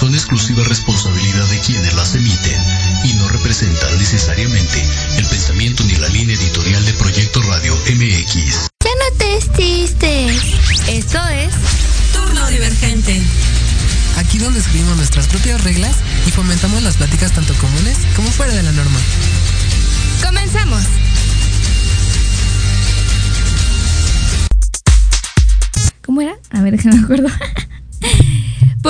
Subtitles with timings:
[0.00, 2.58] son exclusiva responsabilidad de quienes las emiten
[3.04, 4.82] y no representan necesariamente
[5.18, 8.70] el pensamiento ni la línea editorial de Proyecto Radio MX.
[8.82, 10.42] Ya no te estistes.
[10.88, 11.52] Esto es
[12.14, 13.20] Turno Divergente.
[14.16, 15.94] Aquí donde escribimos nuestras propias reglas
[16.26, 18.98] y fomentamos las pláticas tanto comunes como fuera de la norma.
[20.24, 20.82] Comenzamos.
[26.06, 26.36] ¿Cómo era?
[26.52, 27.28] A ver, déjame acuerdo.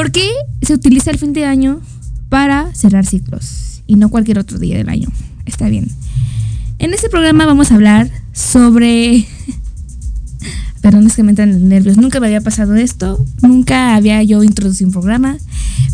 [0.01, 0.31] ¿Por qué
[0.63, 1.83] se utiliza el fin de año
[2.31, 5.09] para cerrar ciclos y no cualquier otro día del año?
[5.45, 5.89] Está bien.
[6.79, 9.27] En este programa vamos a hablar sobre...
[10.81, 11.99] Perdón, es que me entran nervios.
[11.99, 13.23] Nunca me había pasado esto.
[13.43, 15.37] Nunca había yo introducido un programa.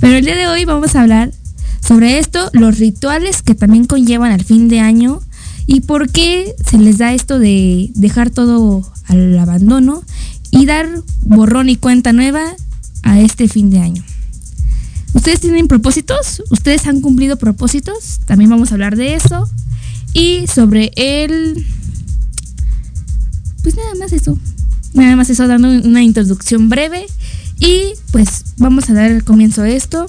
[0.01, 1.33] Pero el día de hoy vamos a hablar
[1.81, 5.21] sobre esto, los rituales que también conllevan al fin de año
[5.67, 10.05] y por qué se les da esto de dejar todo al abandono
[10.53, 10.87] y dar
[11.25, 12.55] borrón y cuenta nueva
[13.07, 14.05] a este fin de año.
[15.15, 16.43] ¿Ustedes tienen propósitos?
[16.51, 18.21] ¿Ustedes han cumplido propósitos?
[18.27, 19.49] También vamos a hablar de eso.
[20.13, 21.65] Y sobre el...
[23.63, 24.39] Pues nada más eso.
[24.93, 27.07] Nada más eso, dando una introducción breve.
[27.61, 30.07] Y pues vamos a dar comienzo a esto.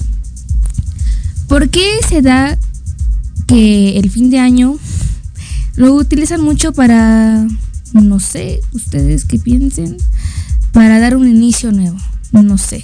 [1.47, 2.57] ¿Por qué se da
[3.45, 4.77] que el fin de año
[5.75, 7.47] lo utilizan mucho para,
[7.93, 9.97] no sé, ustedes que piensen,
[10.73, 11.97] para dar un inicio nuevo?
[12.44, 12.84] No sé.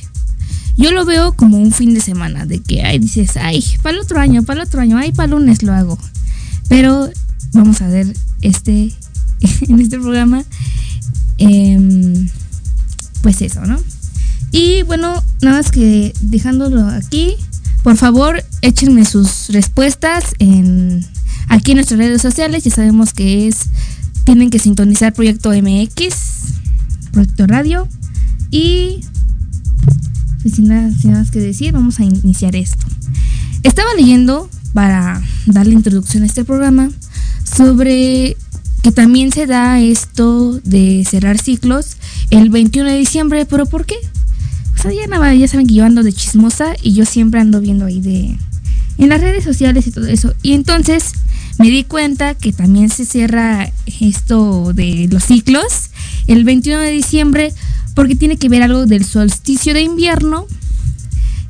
[0.75, 4.01] Yo lo veo como un fin de semana, de que, ay, dices, ay, para el
[4.01, 5.99] otro año, para el otro año, ay, para lunes lo hago.
[6.67, 7.09] Pero
[7.53, 8.11] vamos a ver
[8.41, 8.91] este,
[9.67, 10.43] en este programa,
[11.37, 12.27] em,
[13.21, 13.79] pues eso, ¿no?
[14.51, 17.35] Y bueno, nada más que dejándolo aquí,
[17.83, 21.05] por favor, échenme sus respuestas en
[21.49, 22.63] aquí en nuestras redes sociales.
[22.63, 23.69] Ya sabemos que es
[24.23, 26.13] tienen que sintonizar Proyecto MX,
[27.11, 27.87] Proyecto Radio
[28.51, 29.01] y
[30.41, 32.85] pues sin nada, más que decir, vamos a iniciar esto.
[33.63, 36.89] Estaba leyendo para darle introducción a este programa
[37.43, 38.35] sobre
[38.81, 41.97] que también se da esto de cerrar ciclos
[42.29, 43.95] el 21 de diciembre, pero ¿por qué?
[44.81, 47.85] Pues ya, nada, ya saben que yo ando de chismosa y yo siempre ando viendo
[47.85, 48.37] ahí de
[48.97, 50.33] en las redes sociales y todo eso.
[50.43, 51.13] Y entonces
[51.59, 55.89] me di cuenta que también se cierra esto de los ciclos
[56.27, 57.53] el 21 de diciembre
[57.93, 60.47] porque tiene que ver algo del solsticio de invierno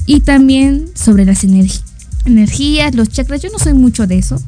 [0.05, 3.41] y también sobre las energías, los chakras.
[3.41, 4.41] Yo no soy mucho de eso,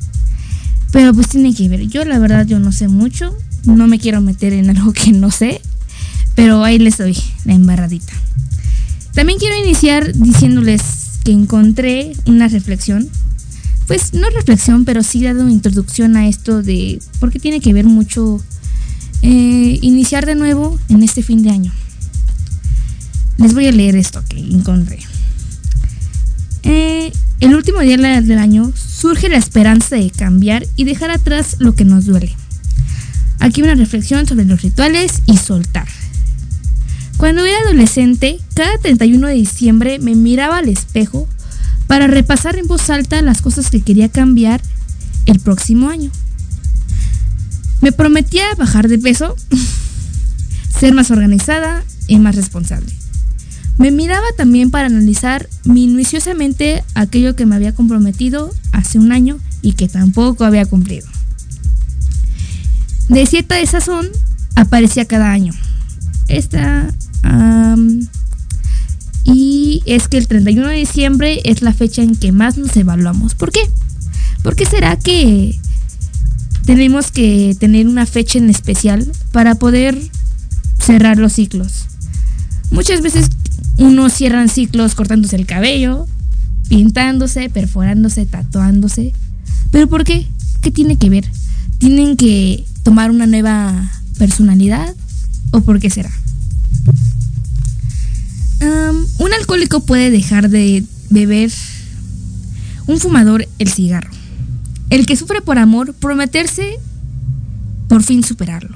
[0.92, 1.88] pero pues tiene que ver.
[1.88, 5.32] Yo la verdad yo no sé mucho, no me quiero meter en algo que no
[5.32, 5.62] sé,
[6.36, 8.14] pero ahí les doy la embarradita.
[9.14, 10.82] También quiero iniciar diciéndoles
[11.24, 13.10] que encontré una reflexión.
[13.88, 18.42] Pues no reflexión, pero sí dado introducción a esto de porque tiene que ver mucho
[19.22, 21.72] eh, iniciar de nuevo en este fin de año.
[23.38, 25.00] Les voy a leer esto que encontré.
[26.64, 27.12] Eh,
[27.42, 31.86] el último día del año surge la esperanza de cambiar y dejar atrás lo que
[31.86, 32.36] nos duele.
[33.40, 35.88] Aquí una reflexión sobre los rituales y soltar.
[37.18, 41.28] Cuando era adolescente, cada 31 de diciembre me miraba al espejo
[41.88, 44.62] para repasar en voz alta las cosas que quería cambiar
[45.26, 46.12] el próximo año.
[47.82, 49.36] Me prometía bajar de peso,
[50.80, 52.92] ser más organizada y más responsable.
[53.78, 59.74] Me miraba también para analizar minuciosamente aquello que me había comprometido hace un año y
[59.74, 61.08] que tampoco había cumplido.
[63.10, 64.08] De cierta de sazón
[64.56, 65.54] aparecía cada año.
[66.28, 66.88] Esta
[69.26, 73.34] y es que el 31 de diciembre es la fecha en que más nos evaluamos.
[73.34, 73.60] ¿Por qué?
[74.44, 75.60] ¿Por qué será que
[76.66, 80.00] tenemos que tener una fecha en especial para poder
[80.80, 81.86] cerrar los ciclos?
[82.70, 83.30] Muchas veces
[83.78, 86.06] uno cierra ciclos cortándose el cabello,
[86.70, 89.14] pintándose, perforándose, tatuándose.
[89.72, 90.28] ¿Pero por qué?
[90.62, 91.26] ¿Qué tiene que ver?
[91.80, 94.94] ¿Tienen que tomar una nueva personalidad?
[95.50, 96.12] ¿O por qué será?
[98.62, 101.52] Un alcohólico puede dejar de beber,
[102.88, 104.12] un fumador el cigarro.
[104.90, 106.78] El que sufre por amor, prometerse
[107.88, 108.76] por fin superarlo.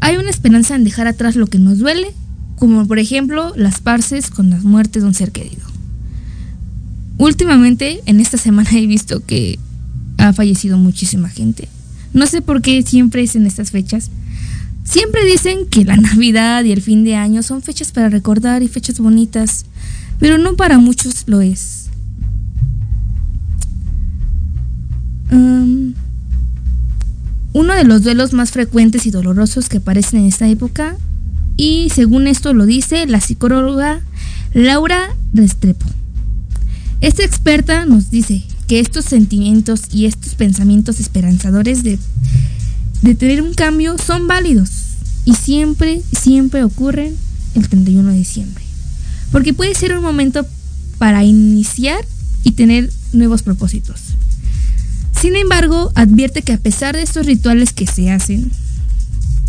[0.00, 2.12] Hay una esperanza en dejar atrás lo que nos duele,
[2.56, 5.62] como por ejemplo las parces con las muertes de un ser querido.
[7.18, 9.58] Últimamente, en esta semana he visto que
[10.18, 11.68] ha fallecido muchísima gente.
[12.12, 14.10] No sé por qué siempre es en estas fechas,
[14.84, 18.68] Siempre dicen que la Navidad y el fin de año son fechas para recordar y
[18.68, 19.64] fechas bonitas,
[20.18, 21.82] pero no para muchos lo es.
[27.54, 30.96] uno de los duelos más frecuentes y dolorosos que aparecen en esta época
[31.56, 34.00] Y según esto lo dice la psicóloga
[34.54, 35.86] Laura Restrepo.
[37.00, 41.98] Esta experta nos dice que estos sentimientos y estos pensamientos esperanzadores de,
[43.02, 44.70] de tener un cambio son válidos
[45.24, 47.16] y siempre, siempre ocurren
[47.54, 48.64] el 31 de diciembre.
[49.30, 50.46] Porque puede ser un momento
[50.98, 52.04] para iniciar
[52.44, 54.00] y tener nuevos propósitos.
[55.20, 58.50] Sin embargo, advierte que a pesar de estos rituales que se hacen,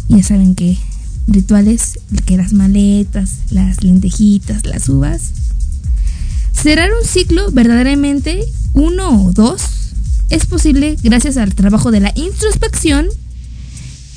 [0.09, 0.77] ya saben que
[1.27, 5.31] rituales, que las maletas, las lentejitas, las uvas,
[6.51, 8.43] cerrar un ciclo verdaderamente,
[8.73, 9.61] uno o dos,
[10.29, 13.07] es posible gracias al trabajo de la introspección,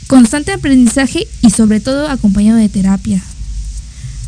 [0.06, 3.22] constante aprendizaje y sobre todo acompañado de terapia.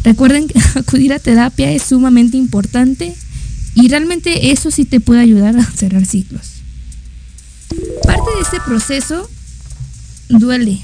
[0.05, 3.15] Recuerden que acudir a terapia es sumamente importante
[3.75, 6.59] y realmente eso sí te puede ayudar a cerrar ciclos.
[8.05, 9.29] Parte de este proceso
[10.29, 10.81] duele,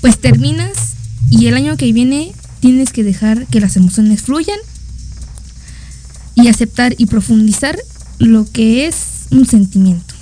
[0.00, 0.94] pues terminas
[1.30, 4.58] y el año que viene tienes que dejar que las emociones fluyan
[6.34, 7.78] y aceptar y profundizar
[8.18, 8.96] lo que es
[9.30, 10.13] un sentimiento.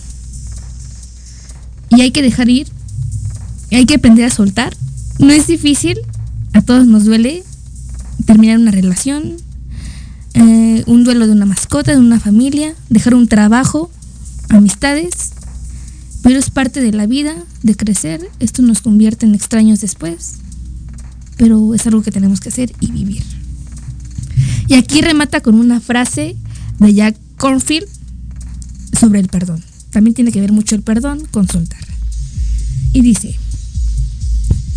[1.95, 2.69] Y hay que dejar ir,
[3.71, 4.75] hay que aprender a soltar.
[5.19, 5.99] No es difícil,
[6.55, 7.45] a todos nos duele
[8.25, 9.37] terminar una relación,
[10.35, 13.91] eh, un duelo de una mascota, de una familia, dejar un trabajo,
[14.49, 15.33] amistades,
[16.23, 20.35] pero es parte de la vida, de crecer, esto nos convierte en extraños después,
[21.37, 23.25] pero es algo que tenemos que hacer y vivir.
[24.69, 26.37] Y aquí remata con una frase
[26.79, 27.89] de Jack Cornfield
[28.99, 29.63] sobre el perdón.
[29.93, 31.85] También tiene que ver mucho el perdón con soltar.
[32.93, 33.37] Y dice,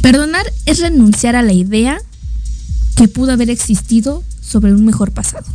[0.01, 1.99] perdonar es renunciar a la idea
[2.95, 5.45] que pudo haber existido sobre un mejor pasado.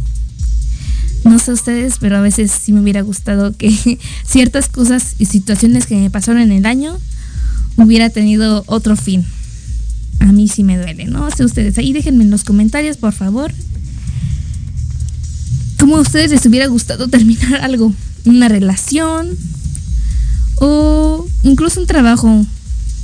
[1.24, 3.70] No sé ustedes, pero a veces sí me hubiera gustado que
[4.26, 6.98] ciertas cosas y situaciones que me pasaron en el año
[7.76, 9.24] hubiera tenido otro fin.
[10.20, 11.30] A mí sí me duele, ¿no?
[11.30, 11.78] sé ustedes.
[11.78, 13.52] Ahí déjenme en los comentarios, por favor.
[15.78, 17.92] ¿Cómo a ustedes les hubiera gustado terminar algo?
[18.24, 19.36] Una relación
[20.56, 22.46] o incluso un trabajo.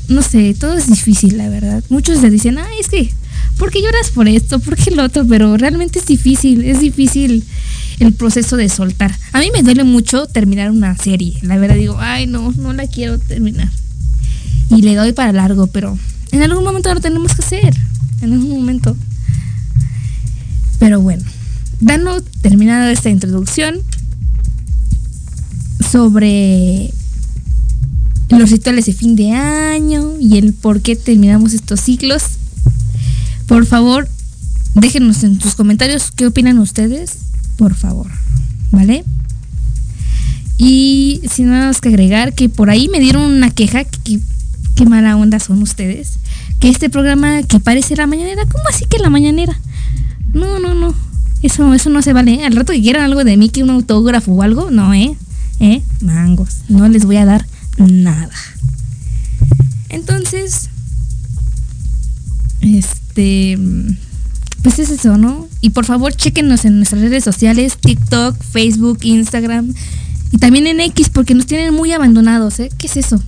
[0.08, 1.82] No sé, todo es difícil, la verdad.
[1.88, 3.12] Muchos le dicen, ay, es que
[3.58, 4.58] ¿por qué lloras por esto?
[4.60, 5.26] ¿Por qué lo otro?
[5.26, 7.44] Pero realmente es difícil, es difícil
[7.98, 9.16] el proceso de soltar.
[9.32, 11.38] A mí me duele mucho terminar una serie.
[11.42, 13.70] La verdad digo, ay, no, no la quiero terminar.
[14.70, 15.98] Y le doy para largo, pero
[16.32, 17.74] en algún momento lo tenemos que hacer.
[18.22, 18.96] En algún momento.
[20.78, 21.24] Pero bueno,
[21.80, 23.80] dando terminada esta introducción
[25.80, 26.92] sobre
[28.28, 32.22] los rituales de fin de año y el por qué terminamos estos ciclos,
[33.46, 34.08] por favor,
[34.74, 37.18] déjenos en sus comentarios qué opinan ustedes,
[37.56, 38.10] por favor,
[38.72, 39.04] ¿vale?
[40.58, 44.20] Y sin nada más que agregar, que por ahí me dieron una queja, que
[44.74, 46.14] qué mala onda son ustedes,
[46.60, 49.58] que este programa que parece la mañanera, ¿cómo así que la mañanera?
[50.32, 50.94] No, no, no,
[51.42, 52.44] eso, eso no se vale.
[52.44, 55.16] Al rato que quieran algo de mí, que un autógrafo o algo, no, ¿eh?
[55.60, 55.82] ¿Eh?
[56.00, 57.46] Mangos, no les voy a dar
[57.78, 58.34] nada.
[59.88, 60.68] Entonces,
[62.60, 63.58] este
[64.62, 65.46] pues es eso, ¿no?
[65.60, 69.72] Y por favor, chequenos en nuestras redes sociales, TikTok, Facebook, Instagram
[70.32, 72.70] y también en X porque nos tienen muy abandonados, ¿eh?
[72.76, 73.22] ¿Qué es eso?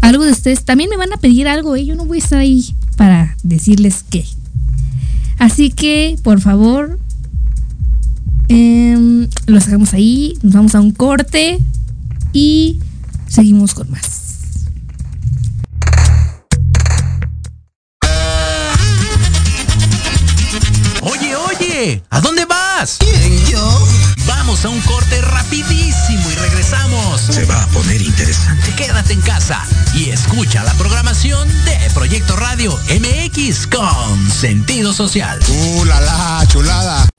[0.00, 1.84] Algo de ustedes también me van a pedir algo, ¿eh?
[1.84, 4.24] Yo no voy a estar ahí para decirles qué.
[5.38, 6.98] Así que, por favor,
[8.48, 11.58] eh, lo sacamos ahí, nos vamos a un corte
[12.32, 12.80] y
[13.28, 14.24] seguimos con más.
[22.10, 22.98] ¿A dónde vas?
[23.00, 23.88] ¿Quién, yo?
[24.26, 27.20] Vamos a un corte rapidísimo y regresamos.
[27.20, 28.72] Se va a poner interesante.
[28.76, 29.60] Quédate en casa
[29.92, 35.40] y escucha la programación de Proyecto Radio MX con sentido social.
[35.48, 37.13] ¡Uh, la, la chulada!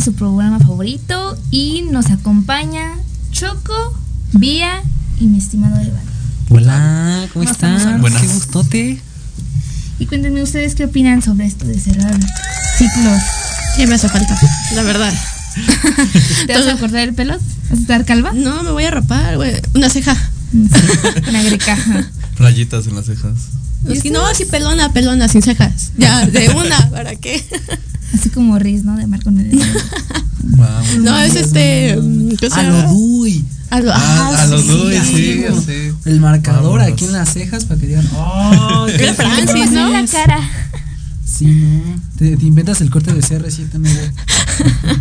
[0.00, 2.96] Su programa favorito y nos acompaña
[3.32, 3.94] Choco,
[4.32, 4.82] Vía
[5.18, 6.02] y mi estimado Evan.
[6.48, 8.00] Hola, ¿cómo ¿Cómo estamos, están?
[8.00, 8.22] Buenas.
[8.22, 9.02] Qué gustote.
[9.98, 12.18] Y cuéntenme ustedes qué opinan sobre esto de cerrar
[12.78, 13.22] ciclos.
[13.78, 14.38] Ya me hace falta,
[14.74, 15.12] la verdad.
[16.46, 17.34] ¿Te vas a cortar el pelo?
[17.68, 18.32] ¿Vas a estar calva?
[18.32, 19.52] No, me voy a rapar, güey.
[19.74, 20.16] Una ceja.
[21.28, 21.76] Una greca.
[22.36, 23.34] Rayitas en las cejas.
[24.10, 25.92] No, así pelona, pelona, sin cejas.
[25.96, 27.44] Ya, de una, ¿para qué?
[28.20, 28.96] Así como Riz, ¿no?
[28.96, 29.58] De Marco Nelly.
[30.42, 30.88] Vamos.
[31.00, 31.96] No, es este.
[32.00, 33.44] mm, ¿qué se A lo Dui.
[33.70, 35.04] A lo- Ah, ah, a los sí, ya.
[35.04, 35.92] sí, sí.
[36.04, 36.88] El marcador Vámonos.
[36.92, 38.06] aquí en las cejas para que digan.
[38.14, 38.86] ¡Oh!
[38.96, 39.88] qué Era Francis, ¿no?
[39.90, 40.10] la es".
[40.10, 40.38] cara.
[41.24, 42.00] Sí, no.
[42.18, 44.00] Te, te inventas el corte de CR7, amigo.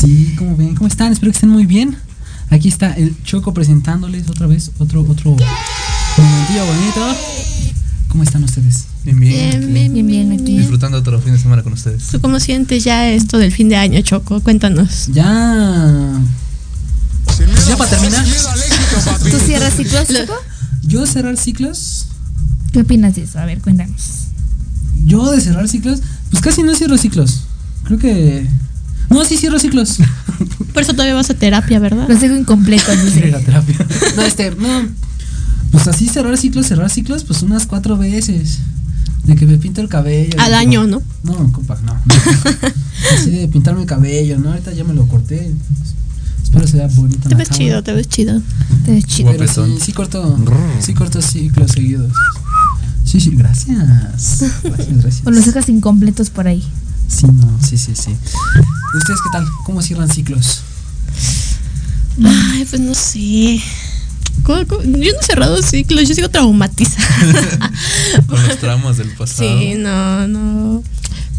[0.00, 1.12] Sí, como ven, ¿cómo están?
[1.12, 1.96] Espero que estén muy bien.
[2.50, 5.30] Aquí está el Choco presentándoles otra vez otro otro
[6.16, 7.16] momentillo bonito.
[8.14, 8.84] ¿Cómo están ustedes?
[9.04, 9.32] Bien, bien.
[9.50, 10.56] Bien, bien, Bien, bien, aquí.
[10.56, 12.04] Disfrutando otro fin de semana con ustedes.
[12.12, 14.38] ¿Tú cómo sientes ya esto del fin de año, Choco?
[14.40, 15.08] Cuéntanos.
[15.08, 16.12] Ya.
[17.66, 18.24] Ya para terminar.
[18.24, 20.34] ¿Tú cierras ciclos, Lo- Choco?
[20.84, 22.06] Yo cerrar ciclos.
[22.72, 23.40] ¿Qué opinas de eso?
[23.40, 24.00] A ver, cuéntanos.
[25.04, 25.98] Yo de cerrar ciclos,
[26.30, 27.40] pues casi no cierro ciclos.
[27.82, 28.46] Creo que.
[29.10, 29.96] No, sí cierro ciclos.
[30.72, 32.06] Por eso todavía vas a terapia, ¿verdad?
[32.08, 33.26] Los dejo incompletos, Sí, dice.
[33.32, 33.76] la terapia.
[34.14, 34.86] No, este, no.
[35.74, 38.60] Pues así cerrar ciclos, cerrar ciclos, pues unas cuatro veces.
[39.24, 40.40] De que me pinto el cabello.
[40.40, 41.02] Al año, ¿no?
[41.24, 41.98] No, compa, no.
[43.12, 44.50] Así de pintarme el cabello, ¿no?
[44.50, 45.52] Ahorita ya me lo corté.
[46.44, 47.28] Espero sea bonito.
[47.28, 47.64] Te ves cámara.
[47.64, 48.40] chido, te ves chido.
[48.84, 49.32] Te ves chido.
[49.32, 49.80] Pero sí, Guapetón.
[49.80, 50.38] sí corto,
[50.78, 52.12] sí corto ciclos seguidos.
[53.04, 53.76] Sí, sí, gracias.
[54.62, 55.26] Gracias, gracias.
[55.26, 56.62] O los dejas incompletos por ahí.
[57.08, 58.14] Sí, no, sí, sí, sí.
[58.96, 59.44] ¿Ustedes qué tal?
[59.64, 60.62] ¿Cómo cierran ciclos?
[62.24, 63.60] Ay, pues no sé.
[64.42, 64.82] ¿Cómo- cómo?
[64.82, 67.70] Yo no he cerrado ciclos, yo sigo traumatizada.
[68.26, 69.58] Con los tramos del pasado.
[69.58, 70.82] Sí, no, no.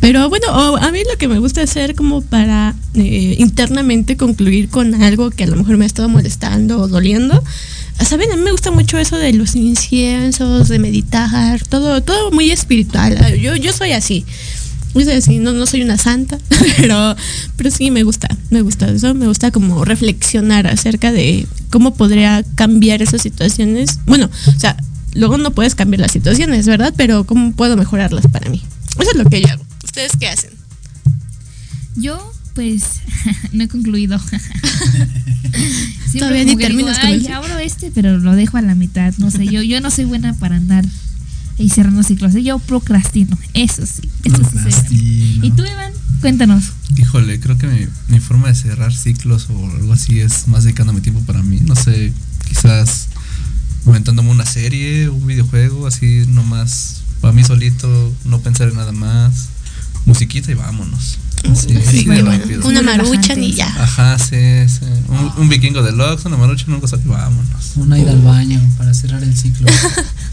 [0.01, 0.47] Pero bueno,
[0.77, 5.45] a mí lo que me gusta hacer como para eh, internamente concluir con algo que
[5.45, 7.43] a lo mejor me ha estado molestando o doliendo.
[8.05, 12.51] Saben, a mí me gusta mucho eso de los inciensos, de meditar, todo, todo muy
[12.51, 13.39] espiritual.
[13.39, 14.25] Yo, yo soy así.
[15.03, 16.39] Soy así, no, no soy una santa,
[16.77, 17.15] pero,
[17.57, 22.43] pero sí me gusta, me gusta eso, me gusta como reflexionar acerca de cómo podría
[22.55, 23.99] cambiar esas situaciones.
[24.05, 24.77] Bueno, o sea,
[25.13, 26.93] luego no puedes cambiar las situaciones, ¿verdad?
[26.95, 28.61] Pero cómo puedo mejorarlas para mí.
[28.97, 29.65] Eso es lo que yo hago.
[29.83, 30.51] ¿Ustedes qué hacen?
[31.97, 33.01] Yo, pues,
[33.51, 34.19] no he concluido.
[36.17, 39.13] Todavía ni terminas con Ay, abro este, pero lo dejo a la mitad.
[39.17, 40.85] No sé, yo, yo no soy buena para andar
[41.57, 42.33] y cerrando ciclos.
[42.33, 43.37] Yo procrastino.
[43.53, 44.09] Eso sí.
[44.23, 44.41] Eso
[44.89, 45.39] sí.
[45.41, 45.91] ¿Y tú, Evan?
[46.21, 46.63] Cuéntanos.
[46.97, 51.01] Híjole, creo que mi, mi forma de cerrar ciclos o algo así es más dedicándome
[51.01, 51.59] tiempo para mí.
[51.65, 52.11] No sé,
[52.47, 53.07] quizás
[53.85, 59.49] inventándome una serie, un videojuego, así nomás para mí solito, no pensar en nada más.
[60.05, 61.17] Musiquita y vámonos.
[61.51, 62.67] Así, Sí, de bueno, rápido.
[62.67, 63.39] una relajante.
[63.41, 63.67] y ya.
[63.67, 64.35] Ajá, sí,
[64.67, 64.85] sí.
[65.09, 67.71] Un, un vikingo deluxe, una marucha, cosa, y vámonos.
[67.75, 69.67] Una ida al baño para cerrar el ciclo.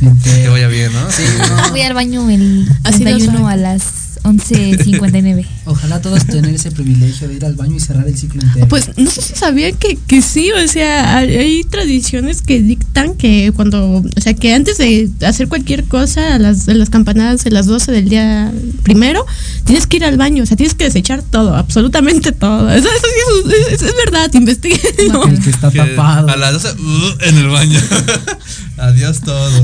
[0.00, 0.52] Que entero.
[0.52, 1.10] vaya bien, ¿no?
[1.10, 1.22] Sí,
[1.70, 3.52] Voy al baño el Así lo 31 soy.
[3.52, 3.82] a las
[4.22, 5.46] 11.59.
[5.64, 8.68] Ojalá todos tener ese privilegio de ir al baño y cerrar el ciclo entero.
[8.68, 13.14] Pues no sé si sabían que, que sí, o sea, hay, hay tradiciones que dictan
[13.14, 17.44] que cuando, o sea, que antes de hacer cualquier cosa a las, a las campanadas
[17.44, 18.52] de las 12 del día
[18.82, 19.24] primero,
[19.64, 22.70] tienes que ir al baño, o sea, tienes que desechar todo, absolutamente todo.
[22.70, 24.80] Eso, eso sí es, es- es verdad, investigué.
[25.10, 25.24] ¿no?
[25.24, 26.28] el que está Que tapado.
[26.28, 27.80] A las 12, uh, en el baño.
[28.80, 29.62] Adiós todo.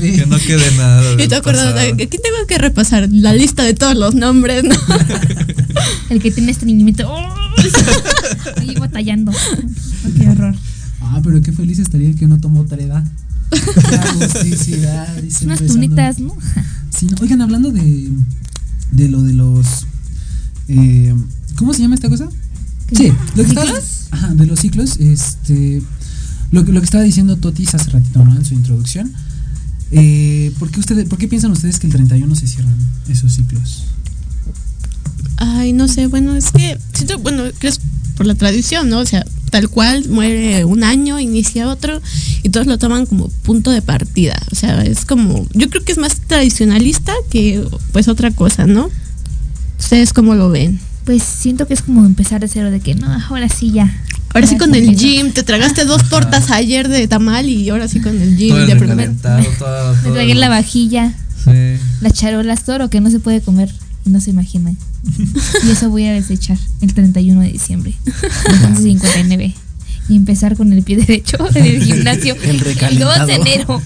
[0.00, 1.22] Que no quede nada.
[1.22, 4.74] Y te acuerdas, aquí tengo que repasar la lista de todos los nombres, ¿no?
[6.10, 7.04] El que tiene estreñimiento.
[7.08, 7.34] ¡Oh!
[8.56, 9.32] Ahí batallando.
[9.32, 10.54] Oh, qué horror.
[11.02, 13.04] Ah, pero qué feliz estaría el que no tomó treda.
[13.90, 15.06] La
[15.42, 16.36] Unas tunitas, ¿no?
[16.96, 18.10] Sí, no, oigan, hablando de,
[18.92, 19.86] de lo de los.
[20.68, 21.14] eh,
[21.56, 22.28] ¿Cómo se llama esta cosa?
[22.92, 23.84] Sí, lo que estaba- ¿Ciclos?
[24.10, 25.82] ajá, de los ciclos, este.
[26.50, 28.34] Lo, que- lo que estaba diciendo Totis hace ratito, ¿no?
[28.36, 29.12] En su introducción.
[29.92, 32.76] Eh, ¿por, qué ustedes, ¿Por qué piensan ustedes que el 31 se cierran
[33.08, 33.84] esos ciclos?
[35.36, 37.80] Ay, no sé, bueno, es que siento, bueno, que es
[38.16, 38.98] por la tradición, ¿no?
[38.98, 42.00] O sea, tal cual muere un año, inicia otro
[42.42, 44.40] y todos lo toman como punto de partida.
[44.52, 48.90] O sea, es como, yo creo que es más tradicionalista que pues otra cosa, ¿no?
[49.78, 50.78] ¿Ustedes cómo lo ven?
[51.04, 53.90] Pues siento que es como empezar de cero, de que no, ahora sí ya.
[54.32, 58.00] Ahora sí con el gym, te tragaste dos tortas ayer de tamal y ahora sí
[58.00, 61.14] con el gym Todo el recalentado, todo- Me tragué el- la vajilla,
[61.44, 61.50] Sí.
[62.00, 63.72] las charolas, todo lo que no se puede comer.
[64.04, 64.76] No se imaginan.
[65.66, 67.94] Y eso voy a desechar el 31 de diciembre.
[68.50, 69.54] Entonces 59.
[70.08, 72.34] Y empezar con el pie derecho en el gimnasio.
[72.42, 72.60] El.
[72.66, 73.80] El 2 de enero.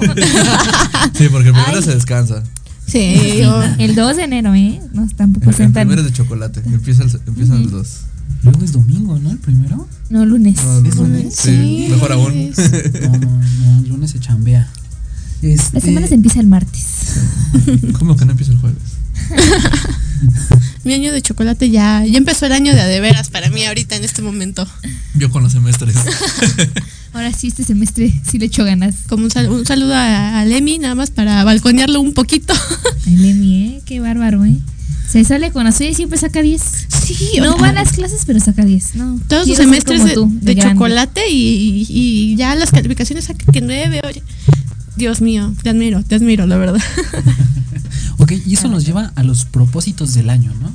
[1.14, 1.82] Sí, porque primero Ay.
[1.82, 2.42] se descansa.
[2.86, 3.40] Sí,
[3.78, 4.80] El 2 de enero, ¿eh?
[4.92, 6.60] No, tampoco El, el primero es de chocolate.
[6.66, 7.88] Empieza el, empieza el 2.
[8.42, 9.30] Luego es domingo, ¿no?
[9.30, 9.88] El primero.
[10.10, 10.56] No, lunes.
[10.62, 11.34] No, ¿Es no, lunes?
[11.34, 12.32] Sí, Sí, mejor aún.
[12.32, 12.58] es-
[13.02, 14.68] No, no, no, el lunes se chambea.
[15.42, 16.84] Este, La semana se empieza el martes.
[17.98, 18.78] ¿Cómo que no empieza el jueves?
[20.84, 23.64] mi año de chocolate ya, ya empezó el año de a de veras para mí
[23.64, 24.66] ahorita en este momento.
[25.14, 25.94] Yo con los semestres.
[27.12, 28.94] Ahora sí, este semestre sí le echo ganas.
[29.08, 32.52] Como un, sal- un saludo a, a Lemmy, nada más para balconearlo un poquito.
[33.06, 33.82] Ay, Lemi, ¿eh?
[33.86, 34.58] Qué bárbaro, ¿eh?
[35.14, 36.60] Se sale con la suya y siempre saca 10.
[37.04, 38.96] Sí, No va a las clases, pero saca 10.
[38.96, 43.44] No, todos sus semestres de, tú, de chocolate y, y- y ya las calificaciones saca
[43.52, 44.24] que nueve, oye.
[44.96, 46.80] Dios mío, te admiro, te admiro, la verdad.
[48.18, 50.72] Ok, y eso nos lleva a los propósitos del año, ¿no?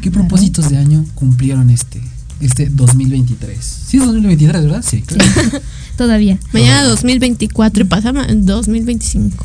[0.00, 2.00] ¿Qué propósitos de año cumplieron este,
[2.40, 3.58] este 2023?
[3.60, 4.84] Sí, es 2023, ¿verdad?
[4.88, 5.60] Sí, Sí, claro.
[5.96, 6.38] todavía.
[6.52, 9.44] Mañana 2024 y pasamos en 2025.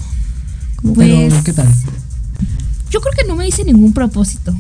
[0.78, 1.68] Como Pues, Pero, ¿qué tal?
[2.94, 4.56] Yo creo que no me hice ningún propósito.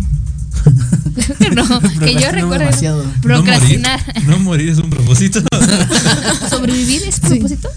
[1.13, 2.65] Creo que no, que yo recuerdo.
[2.65, 3.05] demasiado.
[3.21, 3.99] Procrastinar.
[3.99, 5.39] No morir, no morir es un propósito.
[6.49, 7.69] ¿Sobrevivir es propósito?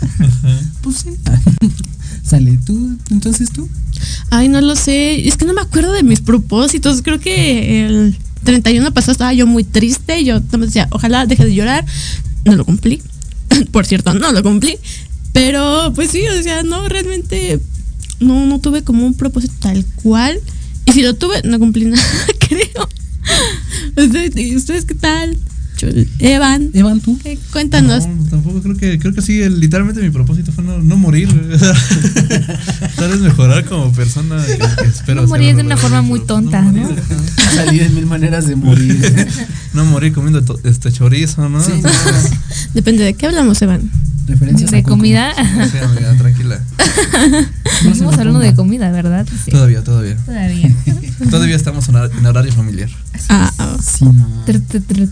[0.80, 1.10] Pues sí.
[2.22, 3.68] Sale tú, entonces tú.
[4.30, 5.28] Ay, no lo sé.
[5.28, 7.02] Es que no me acuerdo de mis propósitos.
[7.02, 10.24] Creo que el 31 pasado estaba yo muy triste.
[10.24, 11.84] Yo me decía, ojalá deje de llorar.
[12.46, 13.02] No lo cumplí.
[13.72, 14.78] Por cierto, no lo cumplí.
[15.34, 17.60] Pero, pues sí, o sea, no, realmente
[18.20, 20.38] no, no tuve como un propósito tal cual.
[20.86, 22.02] Y si lo tuve, no cumplí nada,
[22.48, 22.88] creo.
[23.96, 25.36] Ustedes, ¿y ¿ustedes qué tal?
[26.20, 27.18] Evan, Evan, tú.
[27.24, 28.06] eh, cuéntanos.
[28.08, 31.28] No, tampoco creo que creo que sí, el- literalmente mi propósito fue no, no morir.
[32.96, 34.42] Tal vez mejorar como persona.
[34.86, 36.72] espero No morir de una forma muy tonta, ¿no?
[36.72, 37.50] morir, ajá.
[37.54, 39.28] Salir en mil maneras de morir.
[39.74, 41.62] No morir comiendo este chorizo, ¿no?
[41.62, 41.90] Sí, no,
[42.72, 43.90] Depende de qué hablamos, Evan.
[44.26, 45.32] Referencias De comida.
[45.70, 46.60] Sí, amiga, tranquila.
[47.84, 49.26] No se Estamos me hablando de comida, ¿verdad?
[49.44, 49.50] Sí.
[49.50, 50.16] Todavía, todavía.
[50.16, 50.74] Todavía.
[51.30, 52.88] Todavía estamos en hor- en horario familiar.
[53.28, 53.76] Ah, ah.
[53.82, 54.26] Sí, no.
[54.46, 55.00] Tr, tr, tr.
[55.00, 55.08] No,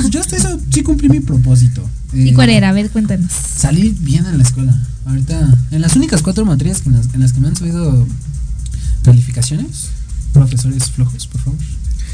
[0.00, 1.88] pues yo hasta eso sí cumplí mi propósito.
[2.14, 2.70] ¿Y Eh, cuál era?
[2.70, 3.30] A ver, cuéntanos.
[3.56, 4.74] Salir bien en la escuela.
[5.06, 8.06] Ahorita, en las únicas cuatro materias que en, las, en las que me han subido
[9.02, 9.88] calificaciones,
[10.32, 11.58] profesores flojos, por favor.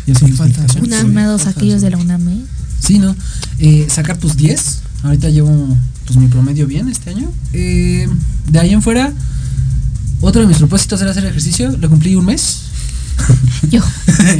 [0.07, 0.89] Ya son Falta calificaciones.
[0.89, 1.01] Una.
[1.03, 2.41] Sumados aquellos de la UNAM, ¿eh?
[2.81, 3.15] Sí, ¿no?
[3.59, 4.81] Eh, sacar tus 10.
[5.03, 7.31] Ahorita llevo pues mi promedio bien este año.
[7.53, 8.09] Eh,
[8.51, 9.13] de ahí en fuera,
[10.21, 11.77] otro de mis propósitos era hacer ejercicio.
[11.77, 12.63] Lo cumplí un mes.
[13.71, 13.83] Yo.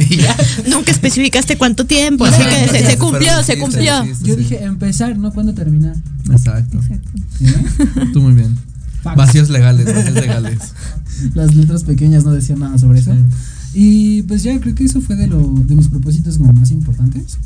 [0.09, 0.35] Ya.
[0.69, 4.05] Nunca especificaste cuánto tiempo, así que se, se cumplió, se cumplió.
[4.23, 5.95] Yo dije empezar, no cuándo terminar.
[6.29, 6.77] Exacto.
[6.77, 7.09] Exacto.
[7.37, 7.45] ¿Sí?
[8.13, 8.57] Tú muy bien.
[9.03, 10.59] Vacíos legales, vacíos legales.
[11.33, 13.13] Las letras pequeñas no decían nada sobre eso.
[13.13, 13.19] Sí.
[13.73, 17.37] Y pues ya creo que eso fue de, lo, de mis propósitos como más importantes.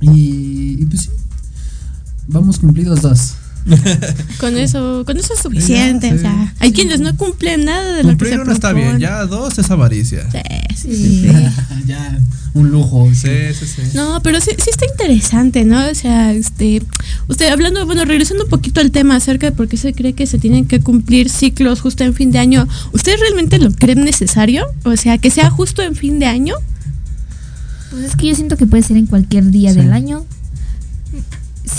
[0.00, 1.10] Y, y pues sí,
[2.26, 3.34] vamos cumplidos dos.
[4.40, 6.10] Con eso, con eso es suficiente.
[6.10, 8.52] Ya, o sea, sí, hay quienes no cumplen nada de lo que Cumplir se uno
[8.52, 10.28] está bien, ya dos es avaricia.
[10.30, 10.38] Sí,
[10.76, 11.20] sí, Sí.
[11.22, 11.32] sí.
[11.86, 12.18] ya,
[12.52, 13.08] un lujo.
[13.14, 13.82] Sí, sí, sí.
[13.94, 15.82] No, pero sí, sí está interesante, ¿no?
[15.90, 16.82] O sea, este,
[17.28, 20.26] usted hablando, bueno, regresando un poquito al tema acerca de por qué se cree que
[20.26, 24.66] se tienen que cumplir ciclos justo en fin de año, ¿ustedes realmente lo creen necesario?
[24.84, 26.54] O sea, que sea justo en fin de año.
[27.90, 29.78] Pues es que yo siento que puede ser en cualquier día Sí.
[29.80, 30.26] del año.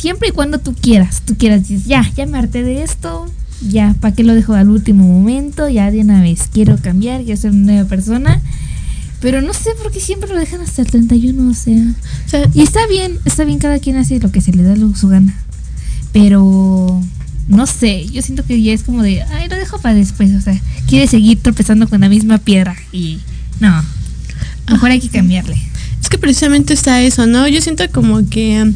[0.05, 1.23] Siempre y cuando tú quieras.
[1.25, 3.25] Tú quieras, dices, ya, ya me harté de esto.
[3.67, 5.67] Ya, ¿para qué lo dejo al último momento?
[5.67, 8.39] Ya de una vez quiero cambiar, quiero ser una nueva persona.
[9.19, 11.81] Pero no sé por qué siempre lo dejan hasta el 31, o sea.
[12.27, 14.75] O sea, Y está bien, está bien, cada quien hace lo que se le da
[14.75, 15.33] lo- su gana.
[16.13, 17.01] Pero
[17.47, 20.41] no sé, yo siento que ya es como de, ay, lo dejo para después, o
[20.41, 23.21] sea, quiere seguir tropezando con la misma piedra y
[23.59, 23.83] no,
[24.69, 25.57] mejor hay que cambiarle.
[25.99, 27.47] Es que precisamente está eso, ¿no?
[27.47, 28.71] Yo siento como que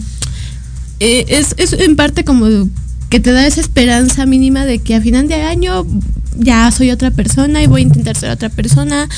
[1.00, 2.48] eh, es, es en parte como
[3.10, 5.86] que te da esa esperanza mínima de que a final de año
[6.38, 9.10] ya soy otra persona y voy a intentar ser otra persona.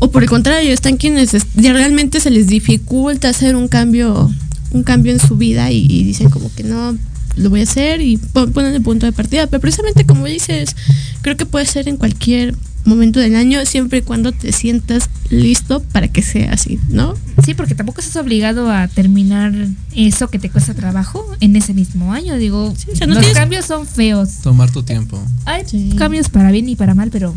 [0.00, 4.30] O por el contrario, están quienes es- ya realmente se les dificulta hacer un cambio,
[4.70, 6.96] un cambio en su vida y, dicen como que no
[7.36, 9.46] lo voy a hacer y pon- ponen el punto de partida.
[9.46, 10.76] Pero precisamente como dices,
[11.22, 12.54] creo que puede ser en cualquier
[12.88, 17.14] momento del año, siempre y cuando te sientas listo para que sea así, ¿no?
[17.44, 19.52] Sí, porque tampoco estás obligado a terminar
[19.94, 22.36] eso que te cuesta trabajo en ese mismo año.
[22.36, 24.38] Digo, Sí, o sea, no los tienes- cambios son feos.
[24.42, 25.22] Tomar tu tiempo.
[25.44, 25.92] Hay Sí.
[25.96, 27.34] cambios para bien y para mal, pero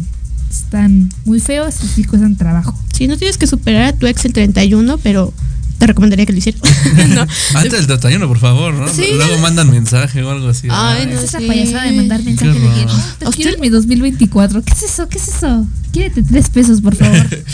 [0.49, 2.77] están muy feos y sí cuestan trabajo.
[2.93, 5.33] Sí, no tienes que superar a tu ex el 31, pero
[5.81, 6.61] te recomendaría que lo hicieras.
[7.09, 7.21] no.
[7.55, 8.87] Antes del 31, por favor, ¿no?
[8.87, 9.07] Sí.
[9.15, 10.67] Luego mandan mensaje o algo así.
[10.69, 11.47] Ay, Es no esa sí.
[11.47, 12.85] payasada de mandar mensaje de que
[13.19, 14.61] te ¿A quiero en mi 2024.
[14.61, 15.09] ¿Qué es eso?
[15.09, 15.65] ¿Qué es eso?
[15.91, 17.27] Quédate tres pesos, por favor.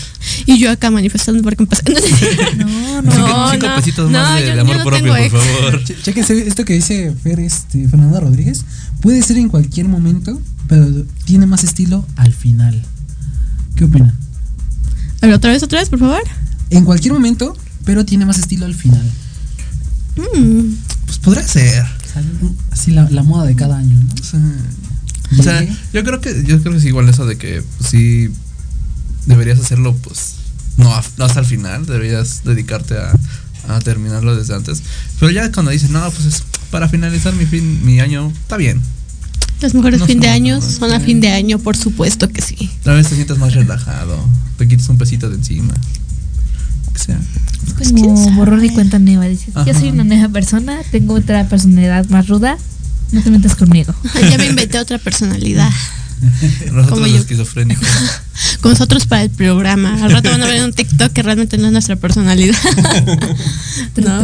[0.46, 1.82] Y yo acá manifestando porque me pasa.
[2.58, 3.12] No, no.
[3.12, 5.20] Cinco, No, cinco no, pesitos no, más yo- de, yo amor no propio, tengo por
[5.22, 5.32] ex.
[5.58, 5.84] favor.
[5.84, 8.63] Ch- Chéquense esto que dice Fer, este, Fernanda Rodríguez.
[9.02, 10.86] Puede ser en cualquier momento, pero
[11.26, 12.82] tiene más estilo al final.
[13.76, 14.13] ¿Qué opinan?
[15.22, 16.22] A ver, otra vez, otra vez, por favor.
[16.70, 19.02] En cualquier momento, pero tiene más estilo al final.
[20.17, 20.73] Mm,
[21.06, 21.86] Pues podría ser.
[22.71, 24.10] Así la, la moda de cada año, ¿no?
[24.19, 24.39] O sea,
[25.39, 25.73] o sea, Llegué.
[25.93, 28.30] yo creo que yo creo que es igual eso de que pues, sí
[29.26, 30.36] deberías hacerlo pues
[30.78, 33.13] no, hasta el final, deberías dedicarte a,
[33.76, 34.82] a terminarlo desde antes.
[35.19, 38.82] Pero ya cuando dices, "No, pues es para finalizar mi fin mi año", está bien.
[39.62, 42.69] Los mejores No fin de año son a fin de año, por supuesto que sí.
[42.84, 44.23] Tal vez te sientas más relajado,
[44.58, 45.73] te quites un pesito de encima.
[46.98, 47.20] Que sea.
[47.78, 49.26] Pues, Como borrón y cuenta nueva.
[49.26, 52.58] Dices, yo soy una nueva persona, tengo otra personalidad más ruda.
[53.12, 53.94] No te metas conmigo.
[54.30, 55.70] Ya me inventé otra personalidad.
[56.66, 57.18] Nosotros Como los yo.
[57.20, 57.88] esquizofrénicos.
[58.62, 60.04] Con nosotros para el programa.
[60.04, 62.56] Al rato van a ver un TikTok que realmente no es nuestra personalidad.
[63.98, 64.22] ¿No?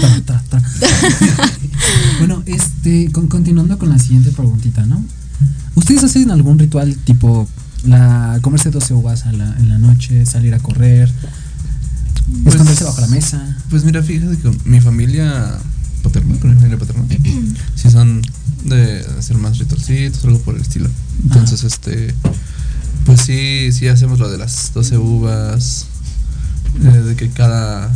[0.00, 0.62] Ta, ta, ta.
[2.18, 5.02] bueno, este, con- continuando con la siguiente preguntita, ¿no?
[5.74, 7.48] ¿Ustedes hacen algún ritual tipo
[7.84, 11.10] la comerse 12 uvas a la- en la noche, salir a correr,
[12.42, 13.56] Pues- esconderse bajo la mesa?
[13.70, 15.58] Pues mira, fíjate que mi familia
[16.02, 17.04] paterna, con mi familia paterna,
[17.76, 18.22] sí son
[18.64, 20.88] de hacer más ritualcitos, algo por el estilo.
[21.24, 22.14] Entonces, este,
[23.04, 25.86] pues sí, sí hacemos lo de las 12 uvas,
[26.82, 27.90] eh, de que cada,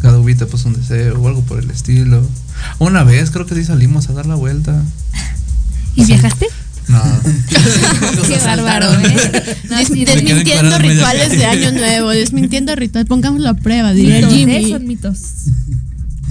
[0.00, 2.26] cada uvita pues un deseo o algo por el estilo.
[2.78, 4.82] Una vez creo que sí salimos a dar la vuelta.
[5.96, 6.46] ¿Y viajaste?
[6.88, 7.02] No.
[8.28, 9.56] Qué bárbaro, ¿eh?
[9.70, 13.06] No, sí, desmintiendo rituales de año nuevo, desmintiendo ritual.
[13.06, 14.36] Pongámoslo a prueba, diría mitos, ¿eh?
[14.36, 14.70] Jimmy.
[14.70, 15.20] Son mitos.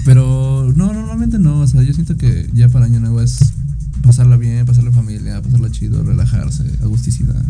[0.04, 1.60] Pero no, normalmente no.
[1.60, 3.38] O sea, yo siento que ya para Año Nuevo es
[4.02, 7.42] pasarla bien, pasarla en familia, pasarla chido, relajarse, agusticidad.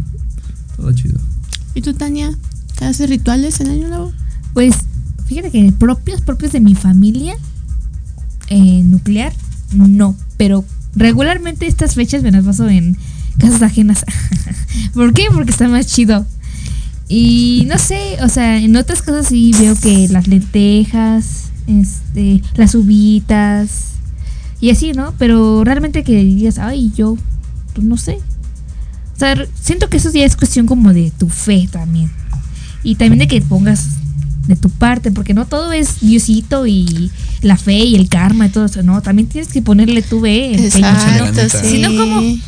[0.76, 1.18] Todo chido.
[1.74, 2.30] ¿Y tú, Tania?
[2.78, 4.12] ¿Te haces rituales en año nuevo?
[4.52, 4.74] Pues
[5.26, 7.34] fíjate que propios, propios de mi familia
[8.48, 9.32] eh, nuclear,
[9.72, 10.16] no.
[10.36, 10.64] Pero
[10.96, 12.96] regularmente estas fechas me las paso en
[13.38, 14.04] casas ajenas.
[14.94, 15.24] ¿Por qué?
[15.33, 16.26] Porque está más chido.
[17.09, 22.74] Y no sé, o sea, en otras cosas sí veo que las lentejas, este, las
[22.74, 23.94] uvitas
[24.61, 25.12] y así, ¿no?
[25.18, 27.16] Pero realmente que digas, ay, yo,
[27.74, 28.18] pues no sé.
[29.14, 32.11] O sea, siento que eso ya es cuestión como de tu fe también.
[32.83, 33.98] Y también de que pongas
[34.46, 37.11] de tu parte, porque no todo es Diosito y
[37.42, 40.64] la fe y el karma y todo eso, no, también tienes que ponerle tu empeño,
[40.64, 41.68] Exacto, sí.
[41.68, 42.20] Si no, ¿cómo?
[42.20, 42.42] Sí,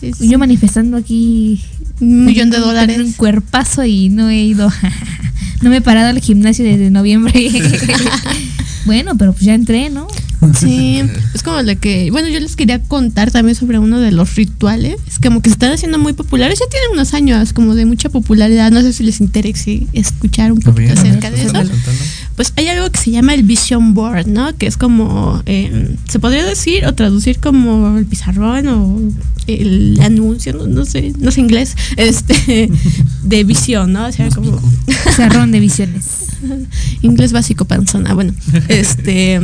[0.00, 0.28] sí.
[0.28, 1.62] Yo manifestando aquí
[2.00, 2.98] Un millón de dólares.
[2.98, 4.70] un cuerpazo y no he ido,
[5.62, 7.50] no me he parado al gimnasio desde noviembre.
[8.86, 10.06] bueno, pero pues ya entré, ¿no?
[10.58, 11.02] Sí,
[11.34, 14.96] es como lo que, bueno, yo les quería contar también sobre uno de los rituales,
[15.22, 18.70] como que se están haciendo muy populares, ya tienen unos años como de mucha popularidad,
[18.70, 21.54] no sé si les interesa escuchar un poquito ver, acerca de eso.
[22.36, 24.56] Pues hay algo que se llama el Vision Board, ¿no?
[24.56, 29.00] Que es como, eh, se podría decir o traducir como el pizarrón o
[29.46, 32.70] el anuncio, no, no sé, no sé inglés, este,
[33.22, 34.06] de visión, ¿no?
[34.06, 34.60] O sea, como
[35.16, 36.04] Cerrón de visiones.
[37.02, 38.14] inglés básico panzona.
[38.14, 38.32] Bueno,
[38.68, 39.40] este.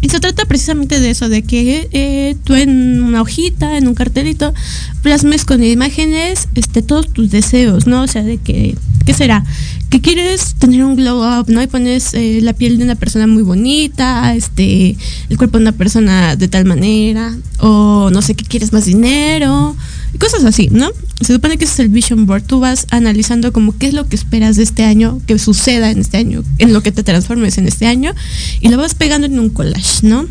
[0.00, 3.94] Y se trata precisamente de eso, de que eh, tú en una hojita, en un
[3.94, 4.54] cartelito,
[5.02, 8.02] plasmes con imágenes este, todos tus deseos, ¿no?
[8.02, 9.44] O sea, de que, ¿qué será?
[9.90, 11.60] Que quieres tener un glow up, ¿no?
[11.60, 14.96] Y pones eh, la piel de una persona muy bonita, este,
[15.28, 19.76] el cuerpo de una persona de tal manera, o no sé, que quieres más dinero,
[20.14, 20.90] y cosas así, ¿no?
[21.20, 22.44] Se supone que ese es el vision board.
[22.44, 25.98] Tú vas analizando como qué es lo que esperas de este año, que suceda en
[25.98, 28.14] este año, en lo que te transformes en este año,
[28.60, 30.26] y lo vas pegando en un collage, ¿no?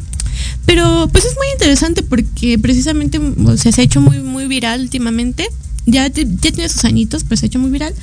[0.66, 4.82] Pero pues es muy interesante porque precisamente o sea, se ha hecho muy, muy viral
[4.82, 5.48] últimamente.
[5.86, 7.94] Ya, ya tiene sus añitos, pero se ha hecho muy viral.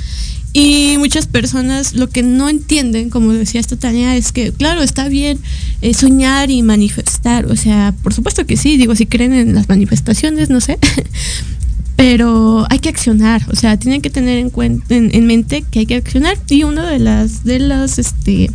[0.58, 5.06] Y muchas personas lo que no entienden, como decía esta Tania, es que, claro, está
[5.06, 5.38] bien
[5.82, 7.44] eh, soñar y manifestar.
[7.44, 10.78] O sea, por supuesto que sí, digo, si creen en las manifestaciones, no sé.
[11.96, 15.80] Pero hay que accionar, o sea, tienen que tener en, cuen- en, en mente que
[15.80, 16.38] hay que accionar.
[16.48, 18.50] Y una de las, de las, este,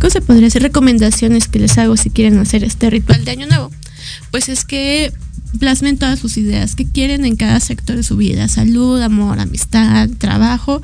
[0.00, 0.62] ¿cómo se podría hacer?
[0.62, 3.72] Recomendaciones que les hago si quieren hacer este ritual de Año Nuevo,
[4.30, 5.12] pues es que
[5.58, 10.08] plasmen todas sus ideas que quieren en cada sector de su vida, salud, amor, amistad,
[10.18, 10.80] trabajo,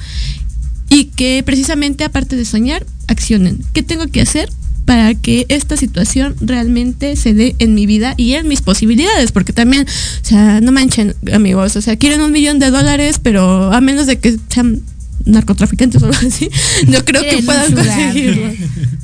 [0.89, 3.61] y que precisamente aparte de soñar, accionen.
[3.73, 4.51] ¿Qué tengo que hacer?
[4.89, 9.53] para que esta situación realmente se dé en mi vida y en mis posibilidades, porque
[9.53, 13.83] también, o sea, no manchen, amigos, o sea, quieren un millón de dólares, pero a
[13.83, 14.81] menos de que sean
[15.27, 16.49] narcotraficantes o algo así,
[16.87, 18.51] no creo que puedan conseguirlo,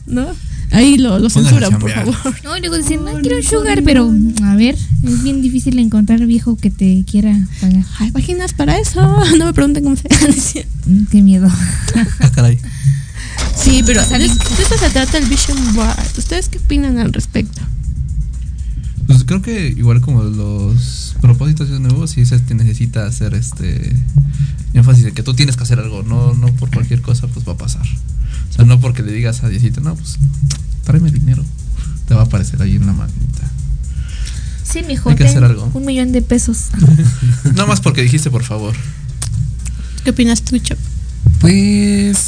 [0.06, 0.28] ¿no?
[0.74, 2.14] Ahí lo, lo censuran, por favor.
[2.42, 6.26] No, y luego dicen, no, quiero un sugar, pero a ver, es bien difícil encontrar
[6.26, 7.84] viejo que te quiera pagar.
[8.00, 9.00] Hay páginas para eso,
[9.38, 10.08] no me pregunten cómo se.
[10.86, 11.48] Mm, Qué miedo.
[12.20, 12.58] Ah, caray.
[13.56, 15.96] Sí, pero de, eso se trata el Vision Board.
[16.18, 17.62] ¿Ustedes qué opinan al respecto?
[19.06, 23.96] Pues creo que igual como los propósitos de nuevo, sí se necesita hacer este
[24.74, 27.52] énfasis de que tú tienes que hacer algo, no, no por cualquier cosa, pues va
[27.52, 27.86] a pasar.
[28.50, 30.18] O sea, no porque le digas a Diosito, no, pues
[30.84, 31.44] tráeme dinero,
[32.06, 33.50] te va a aparecer ahí en la manita.
[34.62, 35.70] Sí, mijo, Hay que hacer algo.
[35.72, 36.68] un millón de pesos.
[37.54, 38.74] No más porque dijiste por favor.
[40.02, 40.78] ¿Qué opinas tú, Chop?
[41.40, 42.18] Pues.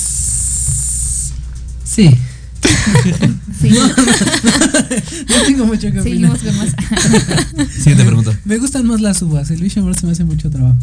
[1.85, 2.17] Sí.
[3.59, 3.71] Sí,
[5.29, 6.37] No tengo mucho que opinar.
[6.39, 7.71] seguimos con más.
[7.73, 8.39] Siguiente pregunta.
[8.45, 9.51] Me gustan más las uvas.
[9.51, 10.77] El amor se me hace mucho trabajo.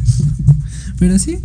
[0.98, 1.38] Pero sí.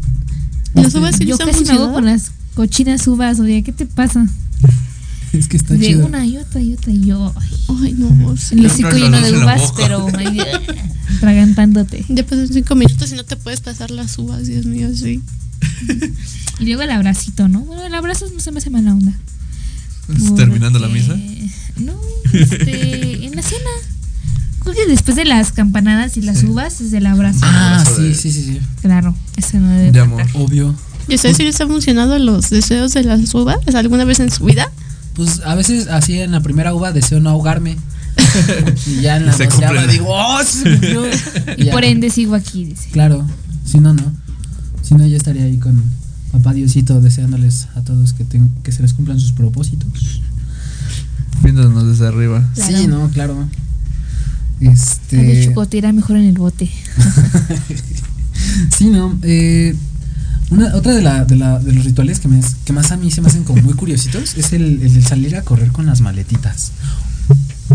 [0.72, 4.26] ¿Las uvas sí Yo casi me hago con las cochinas uvas, oye, ¿qué te pasa?
[5.32, 6.06] Es que está de chido.
[6.06, 7.34] una y otra y otra y yo.
[7.82, 8.36] ay, no.
[8.36, 8.54] sí.
[8.54, 10.06] el hocico no, no, lleno no, de uvas, pero
[11.20, 12.04] tragantándote.
[12.08, 15.22] Ya pasan cinco minutos y no te puedes pasar las uvas, Dios mío, sí.
[16.60, 17.60] Y luego el abracito, ¿no?
[17.60, 19.12] Bueno, el abrazo no se me hace mala onda.
[20.36, 21.14] Terminando la misa.
[21.76, 21.94] No,
[22.32, 23.70] este, en la cena.
[24.60, 26.46] Creo que después de las campanadas y las Sí.
[26.46, 27.40] uvas es el abrazo.
[27.42, 28.60] Ah, Abrazo sí, de- sí, sí, sí.
[28.82, 30.24] Claro, eso no debe De amor.
[30.34, 30.74] Obvio.
[31.08, 34.44] ¿Y ustedes sí les han funcionado los deseos de las uvas alguna vez en su
[34.44, 34.70] vida?
[35.18, 37.76] Pues a veces así en la primera uva deseo no ahogarme.
[38.86, 40.38] y ya en la doceava digo, ¡oh!
[40.44, 41.02] sí se cumplió".
[41.56, 41.72] Y ya.
[41.72, 42.88] por ende sigo aquí, dice.
[42.92, 43.26] Claro,
[43.64, 44.12] si no, no.
[44.80, 45.82] Si no, ya estaría ahí con
[46.30, 50.22] papá Diosito deseándoles a todos que, ten- que se les cumplan sus propósitos.
[51.42, 52.48] Viéndonos desde arriba.
[52.54, 52.78] Claro.
[52.78, 53.48] Sí, no, claro.
[54.60, 55.46] La de Este.
[55.46, 56.70] chocote era mejor en el bote.
[58.76, 59.18] sí, no.
[59.22, 59.74] Eh,
[60.50, 62.96] una, otra de, la, de, la, de los rituales que, me, es- que más a
[62.96, 66.72] mí se me hacen como muy curiositos es el, salir a correr con las maletitas.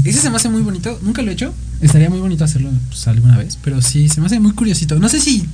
[0.04, 1.00] Ese se me hace muy bonito.
[1.04, 1.54] Nunca lo he hecho.
[1.82, 3.60] Estaría muy bonito hacerlo pues, alguna vez.
[3.64, 4.98] Pero sí, se me hace muy curiosito.
[4.98, 5.46] No sé si,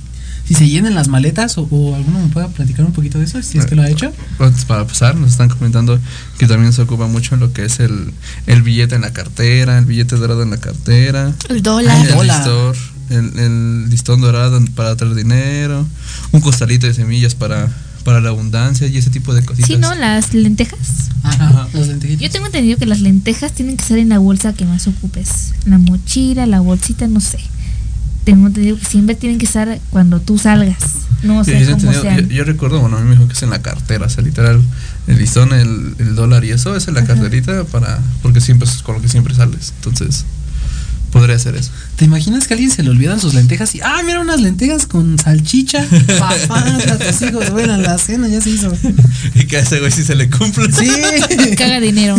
[0.48, 3.42] si se llenen las maletas o, o alguno me pueda platicar un poquito de eso,
[3.42, 4.10] si es que lo ha hecho.
[4.38, 5.98] Antes, para pasar, nos están comentando
[6.38, 8.12] que también se ocupa mucho lo que es el,
[8.46, 12.00] el billete en la cartera, el billete dorado en la cartera, El dólar.
[12.00, 12.74] el el, dólar.
[13.10, 15.86] El, el listón dorado para traer dinero,
[16.32, 17.68] un costalito de semillas para,
[18.04, 19.68] para la abundancia y ese tipo de cositas.
[19.68, 19.94] Sí, ¿no?
[19.94, 21.10] Las lentejas.
[21.22, 22.20] Ajá, lentejitas.
[22.22, 25.52] Yo tengo entendido que las lentejas tienen que estar en la bolsa que más ocupes.
[25.66, 27.38] La mochila, la bolsita, no sé.
[28.24, 30.78] Tengo entendido que siempre tienen que estar cuando tú salgas.
[31.22, 32.28] No sé yo, cómo sean.
[32.28, 34.22] yo- yo recuerdo, bueno, a mí me dijo que es en la cartera, o sea,
[34.24, 34.62] literal,
[35.06, 37.08] el listón, el, el dólar y eso es en la Ajá.
[37.14, 39.72] carterita para, porque siempre es con lo que siempre sales.
[39.76, 40.24] Entonces,
[41.10, 41.70] podría ser eso.
[41.96, 44.86] ¿Te imaginas que a alguien se le olvidan sus lentejas y, ah, mira unas lentejas
[44.86, 45.84] con salchicha?
[46.18, 48.72] Papá, a tus hijos, bueno, la cena ya se hizo.
[49.34, 50.70] y que a ese güey sí se le cumple.
[50.72, 50.88] Sí.
[51.56, 52.16] Caga dinero.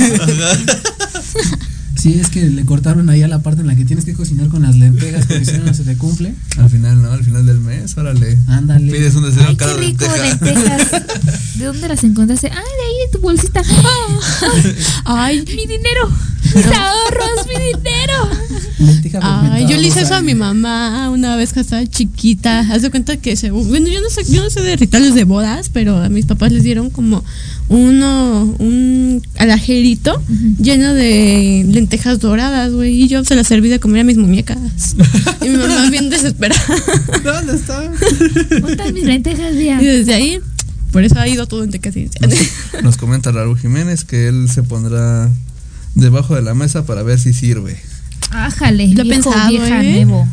[1.95, 4.47] Sí, es que le cortaron ahí a la parte en la que tienes que cocinar
[4.47, 6.33] con las lentejas porque si no, no se te cumple.
[6.57, 7.11] Al final, ¿no?
[7.11, 8.39] Al final del mes, órale.
[8.47, 8.91] Ándale.
[8.91, 10.77] Pides un deseo Ay, cada qué rico, lenteja.
[10.77, 11.03] lentejas.
[11.59, 12.47] ¿De dónde las encontraste?
[12.47, 13.61] Ay, de ahí de tu bolsita.
[15.05, 16.11] Ah, Ay, mi dinero.
[16.55, 18.29] Mis ahorros, mi dinero.
[18.79, 22.59] Lenteja Ay, yo le hice eso a mi mamá una vez que estaba chiquita.
[22.59, 25.23] Haz de cuenta que según, bueno, yo no sé, yo no sé de rituales de
[25.23, 27.23] bodas, pero a mis papás les dieron como
[27.69, 30.21] uno, un alajerito
[30.59, 33.03] lleno de lentejas doradas, güey.
[33.03, 34.95] Y yo se las serví de comer a mis muñecas.
[35.41, 36.61] Y mi mamá bien desesperada.
[37.23, 37.83] ¿Dónde está?
[37.83, 39.81] ¿Dónde están mis lentejas, ya?
[39.81, 40.39] Y desde ahí,
[40.91, 42.19] por eso ha ido todo en decadencia.
[42.83, 45.29] Nos comenta Raúl Jiménez que él se pondrá
[45.95, 47.77] debajo de la mesa para ver si sirve.
[48.31, 50.05] Ájale, Lo viejo, pensado, vieja, ¿eh?
[50.05, 50.27] nuevo.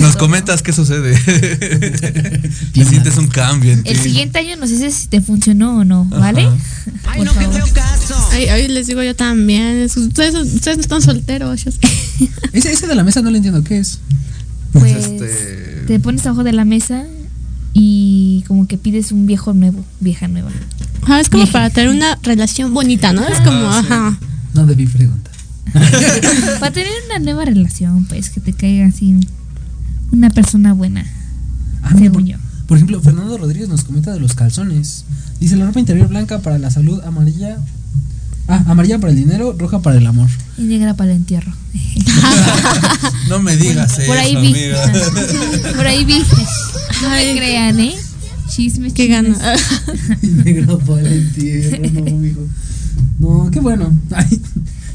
[0.00, 1.14] Nos comentas qué sucede.
[2.72, 2.90] Tiembla.
[2.90, 3.90] Sientes un cambio en ti.
[3.90, 6.44] El siguiente año nos dices si te funcionó o no, ¿vale?
[6.44, 6.56] Ajá.
[7.16, 7.62] Por favor.
[8.30, 9.76] Ay, ay, les digo yo también.
[9.76, 11.66] es- Ustedes, ustedes no están solteros.
[12.52, 13.98] ese, ese de la mesa no le entiendo qué es.
[14.72, 17.04] Pues este- te pones abajo de la mesa
[17.74, 20.50] y como que pides un viejo nuevo, vieja nueva.
[21.02, 23.26] Ajá, es como para tener una relación bonita, ¿no?
[23.26, 23.86] Es como, Ah, sí.
[23.92, 24.18] ajá.
[24.54, 25.32] No debí preguntar.
[26.60, 29.18] Para tener una nueva relación, pues que te caiga así
[30.12, 31.06] una persona buena,
[31.82, 32.36] Ah, según por, yo.
[32.66, 35.04] por ejemplo, Fernando Rodríguez nos comenta de los calzones.
[35.40, 37.56] Dice la ropa interior blanca para la salud, amarilla.
[38.48, 40.28] Ah, amarilla para el dinero, roja para el amor.
[40.58, 41.52] Y negra para el entierro.
[43.28, 44.48] No me digas eso, Por ahí vi.
[44.48, 44.92] amiga.
[45.76, 46.18] Por ahí vi.
[47.02, 47.94] No me crean, ¿eh?
[48.54, 49.38] Chismes, Qué chismes.
[49.38, 49.56] gana.
[50.44, 52.40] Negro para el entierro, no, mijo.
[53.18, 53.96] No, qué bueno.
[54.10, 54.40] Ay,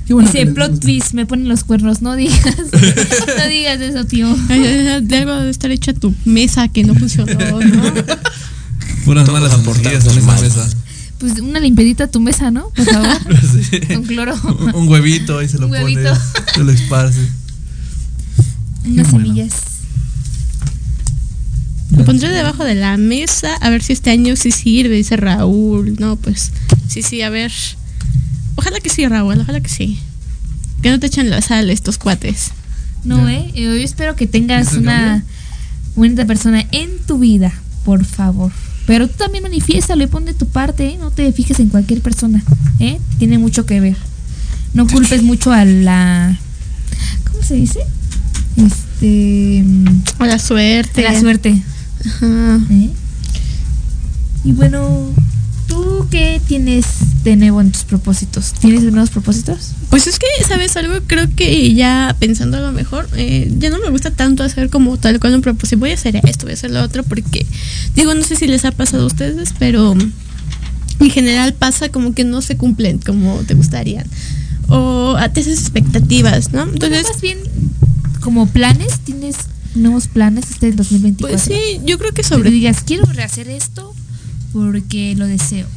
[0.05, 0.31] qué bueno.
[0.31, 0.85] que Dice plot gusta.
[0.85, 2.01] twist, me ponen los cuernos.
[2.01, 2.37] No digas.
[3.37, 4.33] No digas eso, tío.
[4.35, 7.59] De algo debe estar hecha tu mesa que no funcionó, ¿no?
[9.05, 10.69] Puras malas energías en esa mesa.
[11.19, 12.69] Pues una limpiadita a tu mesa, ¿no?
[12.75, 13.17] Por favor.
[13.71, 13.79] Sí.
[13.93, 14.35] Con cloro.
[14.43, 15.83] Un- Un huevito ahí se lo Un pone.
[15.83, 16.13] huevito.
[16.53, 17.19] Se lo esparce.
[18.85, 19.33] Unas bueno.
[21.91, 25.95] Lo pondré debajo de la mesa a ver si este año sí sirve, dice Raúl.
[25.99, 26.51] No, pues
[26.87, 27.51] sí, sí, a ver.
[28.55, 29.99] Ojalá que sí, Raúl, ojalá que sí.
[30.81, 32.51] Que no te echen la sal estos cuates.
[33.03, 33.35] No, Ya.
[33.35, 33.51] ¿eh?
[33.55, 35.27] Yo espero que tengas ¿Viste el una cambio?
[35.95, 37.53] bonita persona en tu vida
[37.85, 38.51] por favor.
[38.85, 40.97] Pero tú también manifiéstalo y pon de tu parte, ¿eh?
[40.99, 42.43] No te fijes en cualquier persona,
[42.79, 42.99] ¿eh?
[43.17, 43.95] Tiene mucho que ver.
[44.73, 46.37] No culpes mucho a la...
[47.31, 47.79] ¿Cómo se dice?
[48.57, 49.63] Este...
[50.19, 51.01] O la suerte.
[51.01, 51.61] De la suerte.
[52.05, 52.59] Ajá.
[52.71, 52.89] ¿eh?
[54.43, 55.13] Y bueno,
[55.67, 56.85] ¿tú qué tienes
[57.23, 58.53] de nuevo en tus propósitos?
[58.53, 59.71] ¿Tienes nuevos propósitos?
[59.89, 60.95] Pues es que, ¿sabes algo?
[61.07, 64.97] Creo que ya pensando a lo mejor, eh, ya no me gusta tanto hacer como
[64.97, 65.79] tal cual un propósito.
[65.79, 67.45] Voy a hacer esto, voy a hacer lo otro, porque
[67.95, 69.95] digo, no sé si les ha pasado a ustedes, pero
[70.99, 74.05] en general pasa como que no se cumplen como te gustarían.
[74.69, 76.63] O a haces expectativas, ¿no?
[76.63, 77.39] Entonces, Entonces, más bien,
[78.19, 79.37] como planes, ¿tienes
[79.77, 81.27] nuevos planes este 2024?
[81.27, 83.93] pues sí, yo creo que Sobre sobre digas, quiero rehacer esto
[84.53, 85.67] porque lo deseo.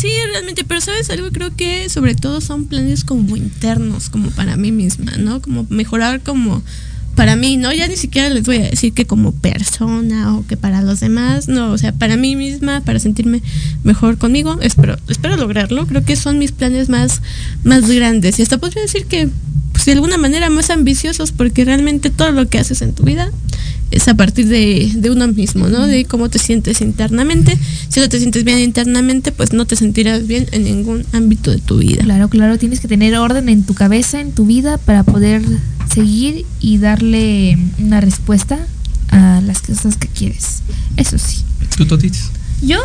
[0.00, 4.56] Sí, realmente, pero sabes algo, creo que sobre todo son planes como internos, como para
[4.56, 5.40] mí misma, ¿no?
[5.40, 6.62] Como mejorar como
[7.14, 7.72] para mí, ¿no?
[7.72, 11.48] Ya ni siquiera les voy a decir que como persona o que para los demás,
[11.48, 13.42] no, o sea, para mí misma, para sentirme
[13.84, 17.20] mejor conmigo, espero, espero lograrlo, creo que son mis planes más,
[17.64, 19.28] más grandes y hasta podría decir que
[19.72, 23.30] pues, de alguna manera más ambiciosos porque realmente todo lo que haces en tu vida
[23.92, 25.86] es a partir de, de uno mismo, ¿no?
[25.86, 27.56] De cómo te sientes internamente.
[27.88, 31.58] Si no te sientes bien internamente, pues no te sentirás bien en ningún ámbito de
[31.58, 32.02] tu vida.
[32.02, 35.42] Claro, claro, tienes que tener orden en tu cabeza, en tu vida, para poder
[35.92, 38.58] seguir y darle una respuesta
[39.10, 40.62] a las cosas que quieres.
[40.96, 41.42] Eso sí.
[41.76, 42.30] ¿Tú, Totis?
[42.62, 42.78] Yo,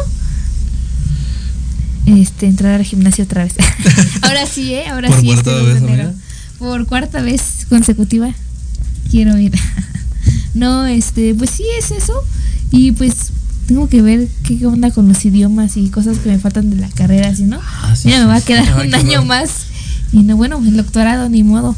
[2.05, 3.53] este, entrar al gimnasio otra vez.
[4.21, 4.87] Ahora sí, ¿eh?
[4.87, 6.07] Ahora Por sí, cuarta este 2 de vez.
[6.59, 8.33] Por cuarta vez consecutiva.
[9.09, 9.53] Quiero ir.
[10.57, 12.13] No, este, pues sí es eso.
[12.71, 13.31] Y pues
[13.67, 16.89] tengo que ver qué onda con los idiomas y cosas que me faltan de la
[16.89, 17.59] carrera, si no.
[17.61, 19.67] Ah, sí, Mira, me va a quedar un año más.
[20.11, 21.75] Y no, bueno, el doctorado, ni modo.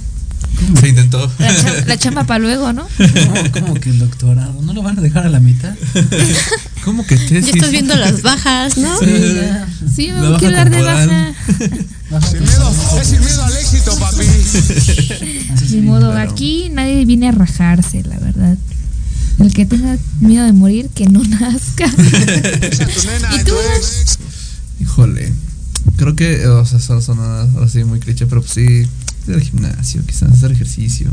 [0.79, 1.31] Se intentó.
[1.39, 2.87] La, cha- la chamba para luego, ¿no?
[2.97, 4.61] ¿Cómo, cómo que el doctorado?
[4.61, 5.73] ¿No lo van a dejar a la mitad?
[6.83, 7.45] ¿Cómo que tesis?
[7.47, 8.99] Ya estás viendo las bajas, ¿no?
[8.99, 9.05] Sí.
[9.95, 11.33] Sí, me quiero dar de baja.
[12.29, 14.25] Sin miedo, es sin miedo al éxito, papi.
[15.61, 16.31] Ni sí, modo, claro.
[16.31, 18.57] aquí nadie viene a rajarse, la verdad.
[19.39, 21.85] El que tenga miedo de morir, que no nazca.
[21.85, 23.53] ¿Y tú?
[24.81, 25.31] Híjole.
[25.95, 28.87] Creo que, o sea, son sonadas así muy cliché, pero pues sí,
[29.31, 31.09] ir al gimnasio, quizás, hacer ejercicio.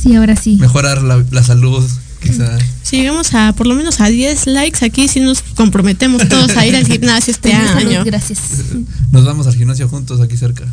[0.00, 0.56] Sí, ahora sí.
[0.56, 1.84] Mejorar la, la salud,
[2.22, 2.62] quizás.
[2.82, 6.66] Si llegamos a por lo menos a 10 likes aquí, si nos comprometemos todos a
[6.66, 8.04] ir al gimnasio este Con salud, año.
[8.04, 8.38] Gracias.
[9.12, 10.64] Nos vamos al gimnasio juntos aquí cerca.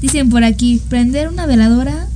[0.00, 2.08] Dicen por aquí, prender una veladora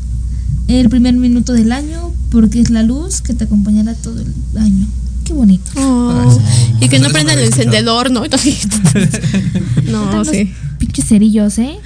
[0.68, 4.86] el primer minuto del año porque es la luz que te acompañará todo el año.
[5.24, 5.70] Qué bonito.
[5.76, 6.40] Oh,
[6.80, 8.24] y que no prendan no el encendedor, ¿no?
[9.90, 10.52] no, Los sí.
[10.78, 11.78] Pinches cerillos, ¿eh?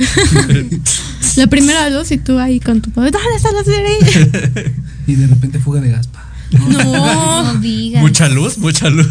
[1.37, 3.11] La primera luz y tú ahí con tu padre.
[3.13, 4.73] ¿Dónde está la serie?
[5.07, 6.09] Y de repente fuga de gas.
[6.09, 6.25] pa.
[6.51, 7.55] No No.
[7.61, 8.03] digas.
[8.03, 9.07] Mucha luz, mucha luz.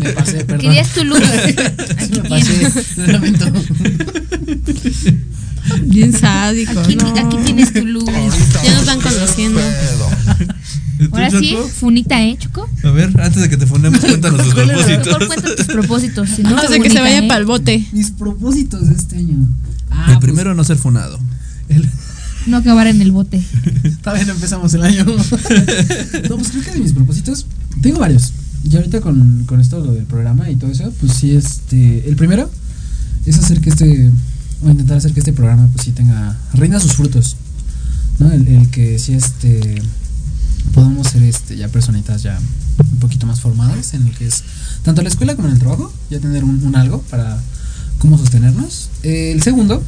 [0.00, 0.58] Me pasé, perdón.
[0.60, 1.20] Querías tu luz.
[1.98, 2.52] Aquí me pasé.
[2.54, 2.96] tienes.
[2.96, 3.46] Lo lamento.
[5.82, 6.80] Bien sádico.
[6.80, 7.08] Aquí, no.
[7.16, 8.04] aquí tienes tu luz.
[8.64, 9.60] Ya nos van conociendo.
[9.60, 10.65] ¿Y
[11.12, 12.68] Ahora sí, funita, ¿eh, Choco?
[12.84, 14.54] A ver, antes de que te fundemos, cuéntanos tus.
[14.54, 15.26] Mejor propósitos.
[15.26, 16.28] cuenta tus propósitos.
[16.30, 17.28] Si no, Antes de que se vaya ¿eh?
[17.28, 17.84] para el bote.
[17.92, 19.46] Mis propósitos de este año.
[19.90, 21.18] Ah, El pues, primero, no ser funado.
[21.68, 21.88] el-
[22.46, 23.42] No acabar en el bote.
[24.02, 25.04] Todavía no empezamos el año.
[25.04, 25.14] no,
[26.36, 27.46] pues creo que de mis propósitos
[27.82, 28.32] tengo varios.
[28.64, 32.08] Y ahorita con, con esto lo del programa y todo eso, pues sí, este.
[32.08, 32.50] El primero
[33.26, 34.10] es hacer que este.
[34.64, 36.36] O intentar hacer que este programa, pues sí tenga.
[36.54, 37.36] Rinda sus frutos.
[38.18, 38.32] ¿No?
[38.32, 39.82] El, el que sí, este.
[40.74, 42.38] Podamos ser este, ya personitas ya
[42.78, 44.44] un poquito más formadas en el que es
[44.82, 47.40] tanto la escuela como en el trabajo, ya tener un, un algo para
[47.98, 48.90] cómo sostenernos.
[49.02, 49.82] Eh, el segundo,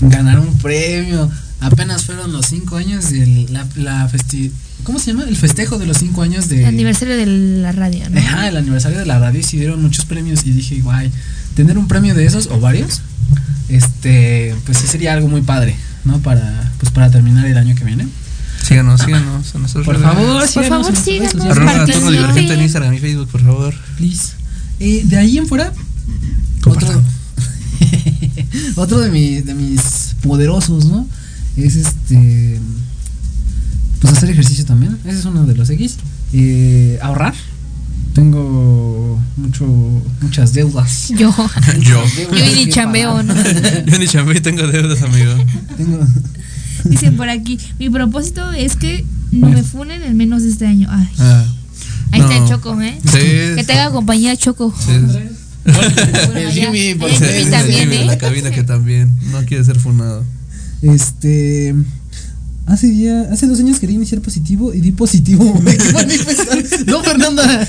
[0.00, 1.30] ganar un premio.
[1.60, 4.52] Apenas fueron los cinco años de la, la festi
[4.84, 5.24] ¿Cómo se llama?
[5.24, 6.60] El festejo de los cinco años de.
[6.60, 8.20] El aniversario de la radio, ¿no?
[8.20, 11.10] Ajá, el aniversario de la radio y sí dieron muchos premios y dije, guay,
[11.56, 13.00] tener un premio de esos o varios,
[13.70, 15.74] este, pues sí sería algo muy padre,
[16.04, 16.20] ¿no?
[16.20, 18.06] Para, pues para terminar el año que viene.
[18.66, 19.54] Síganos, síganos.
[19.54, 21.56] en nuestras Por favor, Por síganos favor, nuestras redes síganos.
[21.56, 21.86] Arroba.
[21.86, 23.74] Turno Divergente en Instagram y Facebook, por favor.
[23.96, 24.32] Please.
[24.80, 25.72] Eh, de ahí en fuera,
[26.66, 27.02] otro,
[28.76, 31.06] otro de, mi- de mis poderosos, ¿no?
[31.56, 32.58] Es este.
[34.00, 34.98] Pues hacer ejercicio también.
[35.04, 35.96] Ese es uno de los X.
[36.32, 37.34] Eh, ahorrar.
[38.14, 39.66] Tengo mucho,
[40.20, 41.08] muchas deudas.
[41.10, 41.34] Yo.
[41.80, 42.02] Yo.
[42.16, 43.22] Deudas Yo ni chambeo.
[43.24, 43.34] ¿no?
[43.86, 45.32] Yo ni chambé, tengo deudas, amigo.
[45.76, 46.06] Tengo.
[46.90, 50.88] Dicen por aquí, mi propósito es que no me funen en menos de este año.
[50.90, 51.44] Ay, Ah,
[52.12, 52.48] ahí está el.
[52.48, 52.98] Choco, ¿eh?
[53.04, 53.18] Sí.
[53.56, 54.72] Que te haga compañía Choco.
[54.78, 54.92] sí.
[55.64, 56.50] Bueno, El.
[56.52, 58.04] Jimmy, por El Jimmy también, ¿eh?
[58.04, 60.22] la cabina que también no quiere ser funado.
[60.82, 61.74] Este.
[62.66, 65.44] Hace día, hace dos años quería iniciar positivo y di positivo.
[66.86, 67.66] No, Fernanda.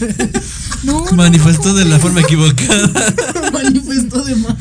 [0.83, 2.91] No, Manifestó de la forma equivocada.
[3.53, 4.57] Manifestó de mal.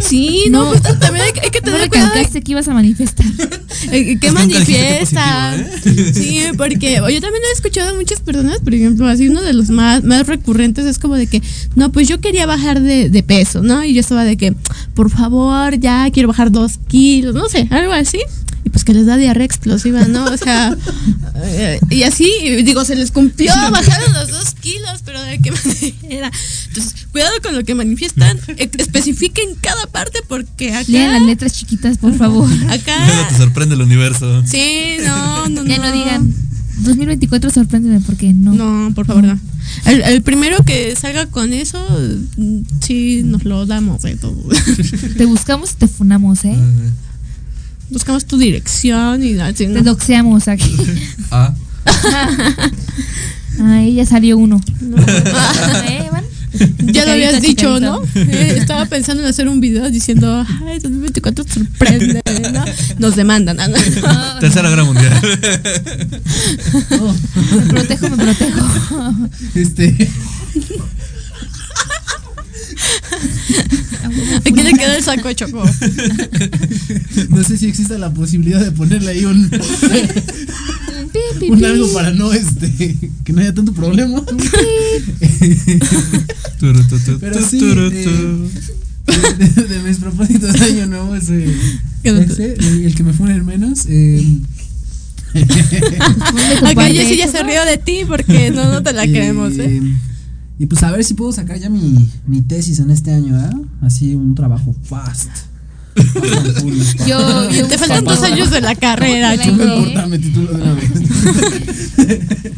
[0.00, 2.12] Sí, no, pues también hay, que- hay que no tener cuidado.
[2.44, 3.26] que ibas a manifestar.
[3.92, 5.64] eh, ¿Qué Pues manifiestan?
[5.64, 9.52] positivo, Sí, porque yo también he escuchado a muchas personas, por ejemplo, así uno de
[9.52, 11.42] los más, más recurrentes es como de que,
[11.76, 13.84] no, pues yo quería bajar de, de peso, ¿no?
[13.84, 14.54] Y yo estaba de que,
[14.94, 18.18] por favor, ya quiero bajar dos kilos, no sé, algo así.
[18.64, 20.24] Y pues que les da diarrea explosiva, ¿no?
[20.24, 20.76] O sea,
[21.44, 22.30] eh, y así,
[22.64, 25.50] digo, se les cumplió, bajaron los dos kilos, pero de qué
[26.02, 26.30] manera.
[26.68, 30.84] Entonces, cuidado con lo que manifiestan, e- especifiquen cada parte porque acá.
[30.88, 32.48] Lean las letras chiquitas, por favor.
[32.48, 33.36] Luego te Acá.
[33.36, 34.42] sorprende el universo.
[34.46, 35.84] Sí, no, no, Ya no.
[35.86, 36.34] no digan.
[36.78, 38.52] 2024 sorpréndeme porque no.
[38.54, 39.38] No, por favor, no.
[39.84, 41.78] El, el primero que salga con eso,
[42.36, 44.36] mm, sí, nos lo damos de todo.
[45.16, 46.56] Te buscamos y te funamos, ¿eh?
[47.92, 49.52] Buscamos tu dirección y ¿no?
[49.52, 50.74] Te doxeamos aquí.
[51.30, 51.54] Ah,
[53.64, 54.60] Ay, ya salió uno.
[55.88, 56.24] ¿Eh, Evan?
[56.92, 58.02] Ya lo habías dicho, ¿no?
[58.14, 62.22] Eh, estaba pensando en hacer un video diciendo, ay, 2024 sorprende,
[62.52, 62.64] ¿no?
[62.98, 63.56] Nos demandan.
[63.56, 63.64] ¿no?
[64.40, 65.18] tercera guerra mundial.
[67.56, 69.28] Me protejo, me protejo.
[69.54, 70.10] Este.
[74.44, 75.62] Aquí le queda el saco de choco.
[77.30, 79.50] No sé si existe la posibilidad de ponerle ahí un,
[81.50, 84.22] un algo para no este que no haya tanto problema.
[87.20, 87.58] Pero sí,
[87.92, 88.06] eh.
[89.06, 91.52] De, de- de mis propósitos de año nuevo es eh,
[92.04, 93.80] ¿Qué no te- ese, el, el que me funen menos.
[93.88, 94.24] eh,
[96.64, 99.80] Acá Jessy ya se rió de ti porque no, no te la queremos, ¿eh?
[100.58, 103.50] Y pues a ver si puedo sacar ya mi, mi tesis en este año, ¿eh?
[103.80, 105.28] Así un trabajo fast.
[107.06, 109.76] Yo, yo Te faltan dos años de la carrera, No No me ¿eh?
[109.76, 110.90] importa, me titulo de una vez.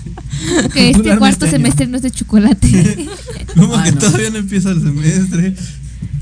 [0.73, 3.09] Que este cuarto este semestre no es de chocolate.
[3.57, 3.99] ¿Cómo Ah, que no.
[3.99, 5.55] todavía no empieza el semestre?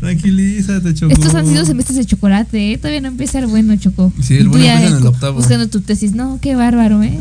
[0.01, 1.13] Tranquilízate, Choco.
[1.13, 2.79] Estos han sido semestres de chocolate, ¿eh?
[2.79, 4.13] Todavía no empieza el bueno, Choco.
[4.23, 5.35] Sí, el bueno empieza en el cu- octavo.
[5.39, 6.13] Buscando tu tesis.
[6.15, 7.19] No, qué bárbaro, ¿eh?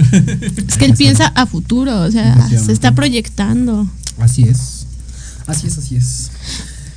[0.67, 3.87] Es que él piensa a futuro, o sea, se está proyectando.
[4.19, 4.85] Así es.
[5.47, 6.30] Así es, así es.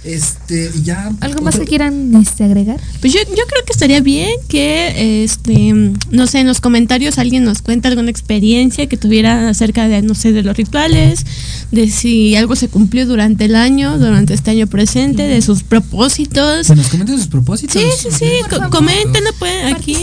[0.04, 1.10] Este, y ya.
[1.20, 2.78] ¿Algo más otro- que quieran este, agregar?
[3.00, 5.72] Pues yo, yo creo que estaría bien que, este,
[6.10, 10.14] no sé, en los comentarios alguien nos cuente alguna experiencia que tuviera acerca de, no
[10.14, 11.24] sé, de los rituales,
[11.72, 16.66] de si algo se cumplió durante el año, durante este año presente, de sus propósitos.
[16.66, 17.80] Que nos comenten sus propósitos.
[17.80, 18.68] Sí, sí, sí, favor.
[18.70, 19.96] coméntenlo pues, aquí.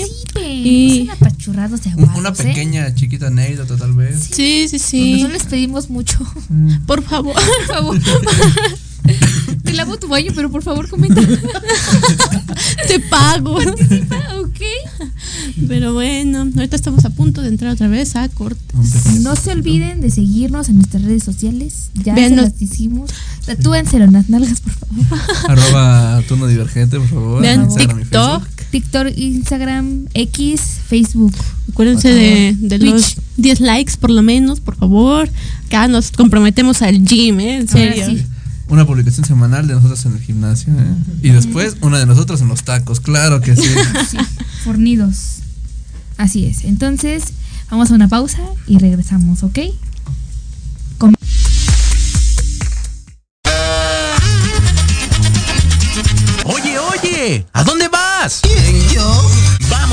[0.43, 2.33] Y- No apachurrados de aguados, Una ¿eh?
[2.33, 4.29] pequeña, chiquita anécdota, tal vez.
[4.31, 5.21] Sí, sí, sí.
[5.23, 6.17] No les pedimos mucho.
[6.87, 7.35] Por favor.
[7.35, 7.99] Por favor.
[9.63, 11.21] Te lavo tu baño, pero por favor comenta.
[12.87, 13.57] Te pago.
[13.59, 14.59] Ah, ok.
[15.67, 18.61] Pero bueno, ahorita estamos a punto de entrar otra vez a corte.
[18.73, 21.89] Un pequeño No se olviden de seguirnos en nuestras redes sociales.
[22.03, 23.09] Ya se las hicimos.
[23.45, 25.19] Tatúenselo en las nalgas, por favor.
[25.49, 27.41] Arroba turno divergente, por favor.
[27.41, 28.43] Vean TikTok.
[28.71, 31.33] TikTok, Instagram, X, Facebook.
[31.71, 32.91] Acuérdense de, de Twitch.
[32.91, 35.29] los 10 likes por lo menos, por favor.
[35.67, 37.57] Acá nos comprometemos al gym, ¿eh?
[37.57, 38.05] En Ahora serio.
[38.07, 38.25] sí.
[38.71, 40.73] Una publicación semanal de nosotros en el gimnasio.
[40.73, 40.95] ¿eh?
[41.21, 43.63] Y después una de nosotros en los tacos, claro que sí.
[44.09, 44.17] Sí,
[44.63, 45.39] fornidos.
[46.17, 46.63] Así es.
[46.63, 47.25] Entonces,
[47.69, 49.59] vamos a una pausa y regresamos, ¿ok?
[50.97, 51.13] Com-
[56.45, 58.41] Oye, oye, ¿a dónde vas?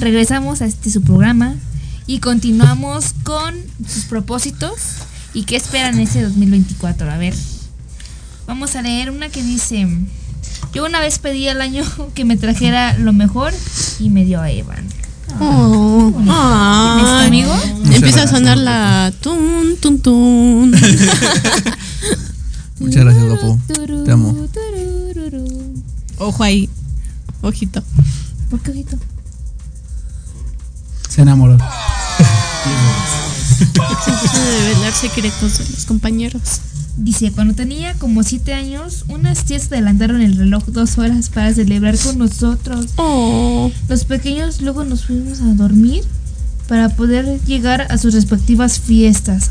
[0.00, 1.54] regresamos a este su programa
[2.06, 3.54] y continuamos con
[3.86, 4.72] sus propósitos
[5.34, 7.10] y qué esperan ese 2024.
[7.10, 7.34] A ver,
[8.46, 9.86] vamos a leer una que dice:
[10.72, 11.84] Yo una vez pedí al año
[12.14, 13.52] que me trajera lo mejor
[13.98, 14.86] y me dio a Evan.
[15.38, 17.26] Oh, ¿Tienes tu ay.
[17.28, 17.54] amigo?
[17.92, 20.72] Empieza a sonar la tun, tun, tun.
[22.80, 23.60] Muchas gracias, Lopo.
[24.04, 24.36] Te amo.
[26.18, 26.68] Ojo ahí.
[27.42, 27.84] Ojito.
[28.50, 28.98] ¿Por qué ojito?
[31.10, 31.58] Se enamoró.
[33.58, 36.40] Se empiezan a develar secretos de los compañeros.
[36.96, 41.96] Dice, cuando tenía como siete años, unas tías adelantaron el reloj dos horas para celebrar
[41.98, 42.86] con nosotros.
[42.96, 43.70] Oh.
[43.88, 46.04] Los pequeños luego nos fuimos a dormir
[46.68, 49.50] para poder llegar a sus respectivas fiestas.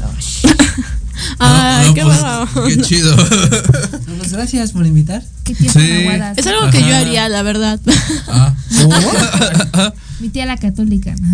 [1.39, 2.47] Ay, Ay, No, no, qué pues, bravo.
[2.67, 3.15] Qué chido.
[3.15, 5.23] No, Pues gracias por invitar.
[5.43, 5.91] qué tiempo Sí.
[5.91, 6.37] aguadas.
[6.37, 7.79] Es algo que yo haría, la verdad.
[8.27, 8.53] Ah,
[10.19, 11.15] Mi tía la católica.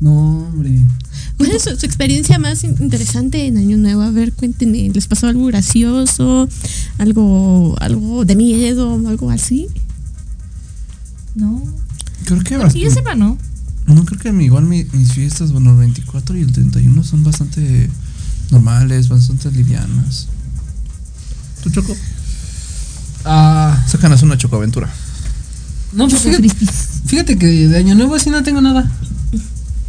[0.00, 0.80] No, hombre.
[1.36, 4.00] ¿Cuál es su, su experiencia más in- interesante en Año Nuevo?
[4.00, 4.88] A ver, cuéntenme.
[4.94, 6.48] ¿Les pasó algo gracioso?
[6.96, 8.94] ¿Algo, algo de miedo?
[9.06, 9.66] ¿Algo así?
[11.34, 11.62] No.
[12.24, 13.36] creo que Que yo sepa, no.
[13.86, 17.90] No, creo que igual mi- mis fiestas, bueno, el 24 y el 31 son bastante
[18.50, 20.28] normales, bastante livianas.
[21.62, 21.94] ¿Tú, Choco?
[23.26, 24.90] Ah, Sácanos una chocoaventura.
[25.92, 26.48] No, pues fíjate,
[27.06, 28.90] fíjate que de año nuevo así no tengo nada.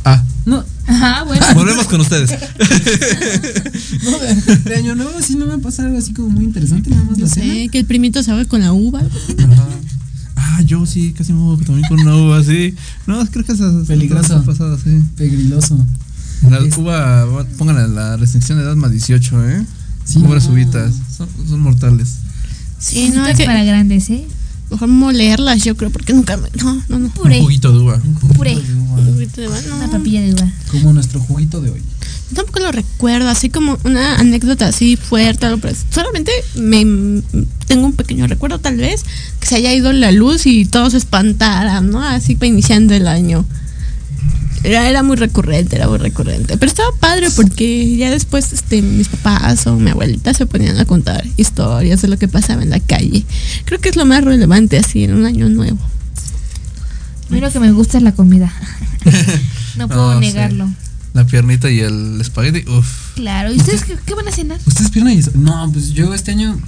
[0.04, 1.46] Ah, No, Ajá, bueno.
[1.54, 2.32] volvemos con ustedes.
[4.04, 7.04] no de, de año nuevo así no me pasa algo así como muy interesante, nada
[7.04, 7.54] más No la cena.
[7.54, 9.00] sé, que el primito se haga con la uva.
[9.02, 9.68] Ajá.
[10.36, 12.74] Ah, yo sí, casi me hago también con una uva así.
[13.08, 14.44] No, creo que esas Peligroso.
[14.44, 15.02] pasadas, sí.
[15.16, 15.78] Pegriloso.
[16.50, 19.66] La Es- uva, va- pónganle la restricción de edad más 18, ¿eh?
[20.04, 20.54] Sí, Ubres no.
[20.54, 22.16] uvitas, son, son mortales.
[22.80, 24.26] Sí, no, que para grandes, ¿eh?
[24.72, 26.50] Mejor molerlas, yo creo, porque nunca me.
[26.64, 27.10] No, no, no.
[27.10, 27.38] Puré.
[27.38, 27.96] Un juguito de uva.
[27.96, 28.56] Un juguito Puré.
[28.56, 29.00] de uva.
[29.00, 29.76] Un poquito de no.
[29.76, 30.52] Una papilla de uva.
[30.72, 31.82] Como nuestro juguito de hoy.
[32.30, 37.22] Yo tampoco lo recuerdo, así como una anécdota así fuerte, algo, pero solamente me
[37.68, 39.04] tengo un pequeño recuerdo tal vez
[39.42, 42.02] que se haya ido la luz y todos se espantaran, ¿no?
[42.02, 43.46] Así para iniciando el año.
[44.64, 46.56] Era, era muy recurrente, era muy recurrente.
[46.58, 50.86] Pero estaba padre porque ya después este, mis papás o mi abuelita se ponían a
[50.86, 53.26] contar historias de lo que pasaba en la calle.
[53.66, 55.80] Creo que es lo más relevante así en un año nuevo.
[57.30, 58.52] A mí lo que me gusta es la comida.
[59.78, 60.28] No puedo No, sí.
[60.28, 60.70] negarlo.
[61.14, 63.14] La piernita y el espagueti, uff.
[63.16, 63.54] Claro.
[63.54, 64.60] ¿Y ustedes qué, qué van a cenar?
[64.66, 65.38] ¿Ustedes pierden y?
[65.40, 66.60] No, pues yo este año.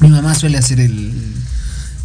[0.00, 1.12] Mi mamá suele hacer el.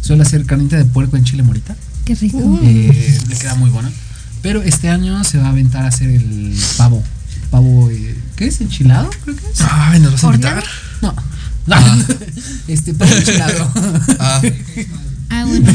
[0.02, 1.74] Suele hacer carnita de puerco en chile morita.
[2.04, 2.36] Qué rico.
[2.36, 2.60] Uh.
[2.62, 3.90] Eh, le queda muy buena.
[4.46, 7.02] Pero este año se va a aventar a hacer el pavo.
[7.50, 8.60] Pavo, eh, ¿qué es?
[8.60, 9.10] ¿Enchilado?
[9.24, 9.60] Creo que es.
[9.60, 10.64] Ay, ¿nos vas a invitar?
[11.02, 11.12] No.
[12.68, 13.68] este pavo enchilado.
[14.20, 14.40] Ah,
[15.30, 15.72] Ah, bueno.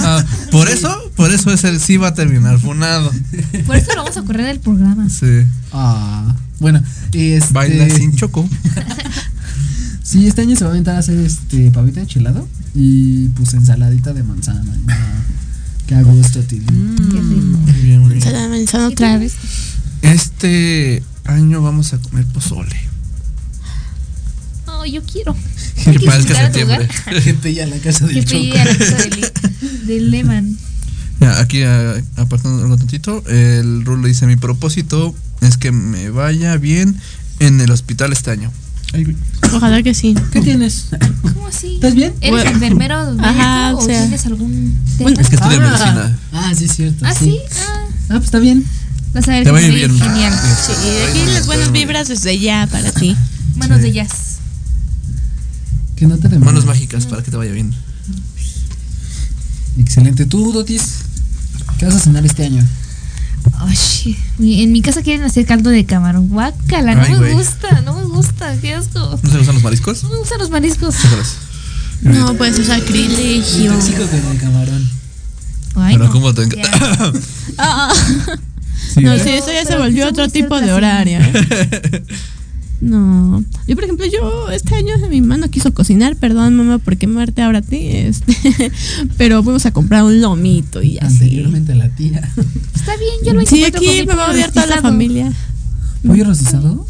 [0.00, 3.12] ah, por eso, por eso es el sí va a terminar funado.
[3.64, 5.08] Por eso lo vamos a correr del programa.
[5.08, 5.44] Sí.
[5.72, 7.52] ah, bueno, este.
[7.54, 8.48] Baila sin choco.
[10.02, 14.14] Sí, este año se va a aventar a hacer este pavito enchilado y pues ensaladita
[14.14, 14.64] de manzana.
[14.88, 14.96] Ah,
[15.88, 16.40] qué a gusto.
[16.48, 16.72] Qué rico.
[16.72, 18.22] Muy bien, muy bien.
[18.22, 19.32] Se la menciono otra vez.
[20.02, 22.76] Este año vamos a comer pozole.
[24.66, 25.34] Oh, yo quiero.
[25.84, 26.88] Que parezca invitar a tu septiembre.
[27.22, 28.58] Gente ya a la casa Que del choco.
[28.58, 29.10] a la casa de,
[29.86, 30.56] Le- de Lehman.
[31.20, 31.62] Ya, aquí
[32.16, 36.96] apartando algo tantito, el Rulo dice mi propósito es que me vaya bien
[37.40, 38.52] en el hospital este año.
[38.92, 39.16] Ay, güey.
[39.54, 40.14] Ojalá que sí.
[40.32, 40.86] ¿Qué tienes?
[41.34, 41.74] ¿Cómo así?
[41.74, 42.14] ¿Estás bien?
[42.20, 42.50] ¿Eres Bueno.
[42.50, 44.00] enfermero Ajá, o o sea.
[44.02, 45.10] tienes algún tema?
[45.10, 45.60] Bueno, Es que estudia Ah.
[45.70, 46.18] medicina.
[46.32, 47.06] Ah, sí, es cierto.
[47.06, 47.38] ah, sí.
[47.60, 48.64] Ah, Ah, pues está bien.
[49.14, 49.98] vas a ver Te va a que ir soy bien.
[50.00, 50.32] genial.
[50.66, 50.72] Sí,
[51.10, 53.16] aquí las buenas vibras desde ya para ti.
[53.56, 53.82] Manos Sí.
[53.84, 54.10] de jazz.
[55.96, 57.74] Que no te Manos mágicas para que te vaya bien.
[59.78, 60.26] Excelente.
[60.26, 60.82] ¿Tú, Dotis?
[61.78, 62.64] ¿Qué vas a cenar este año?
[63.58, 66.28] Ay, mi- en mi casa quieren hacer caldo de camarón.
[66.28, 68.98] Guácala, no Ay, me gusta, no me gusta, qué asco.
[69.22, 70.02] ¿No te gustan los mariscos?
[70.04, 70.94] No me gustan los mariscos.
[72.02, 73.72] No, pues es sacrilegio.
[73.72, 74.88] Tóxico con el camarón.
[75.76, 76.12] Ay, Pero no.
[76.12, 76.42] ¿cómo te.
[77.58, 77.92] Ah,
[78.94, 79.20] Sí, no, ¿eh?
[79.22, 81.18] sí, eso ya se volvió otro tipo de horario.
[82.80, 83.44] No.
[83.66, 87.42] Yo, por ejemplo, yo este año mi mamá no quiso cocinar, perdón, mamá, por quemarte
[87.42, 87.88] ahora a ti.
[87.88, 88.36] Este,
[89.16, 91.24] pero fuimos a comprar un lomito y así.
[91.24, 92.20] Anteriormente a la tía.
[92.74, 95.32] Está bien, yo lo Sí, 24 aquí me va a odiar toda la familia.
[96.06, 96.86] ¿Pollo rostizado?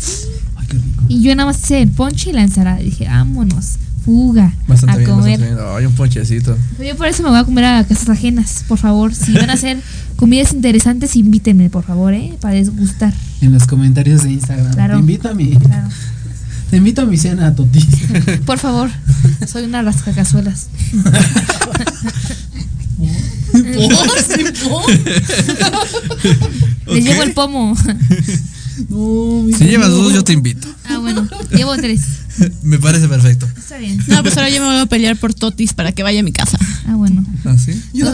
[0.57, 1.05] Ay, qué rico.
[1.09, 2.79] Y yo nada más hice el ponche y la ensalada.
[2.79, 3.77] Dije, vámonos,
[4.09, 5.39] fuga, Bastante a bien, comer.
[5.39, 5.57] bien.
[5.77, 6.57] Ay, un ponchecito.
[6.83, 9.15] Yo por eso me voy a comer a casas ajenas, por favor.
[9.15, 9.77] Si van a hacer
[10.17, 12.33] comidas interesantes, invítenme, por favor, ¿eh?
[12.41, 13.13] Para desgustar.
[13.43, 14.73] En los comentarios de Instagram.
[14.73, 14.95] Claro.
[14.95, 15.89] Te invito a mi, Claro.
[16.71, 17.85] te invito a mi cena, Totis.
[18.47, 18.89] Por favor,
[19.47, 20.69] soy una rascacazuelas.
[23.03, 24.85] por, sí, por.
[26.95, 27.77] Les llevo el pomo.
[28.89, 29.97] No, mi Si llevas no.
[29.97, 30.69] dos, yo te invito.
[30.85, 32.01] Ah, bueno, llevo tres.
[32.63, 33.49] Me parece perfecto.
[33.57, 33.99] Está bien.
[34.07, 36.31] No, pues ahora yo me voy a pelear por Totis para que vaya a mi
[36.33, 36.57] casa.
[36.87, 37.25] Ah, bueno.
[37.45, 37.73] ¿Ah, sí?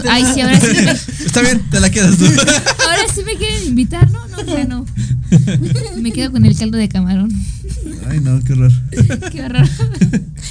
[0.09, 0.91] Ay, sí, ahora sí me,
[1.25, 2.25] Está bien, te la quedas tú.
[2.25, 4.27] ahora sí me quieren invitar, ¿no?
[4.29, 4.85] No, ya no.
[6.01, 7.31] Me quedo con el caldo de camarón.
[8.09, 8.71] Ay, no, qué horror.
[9.31, 9.67] Qué horror.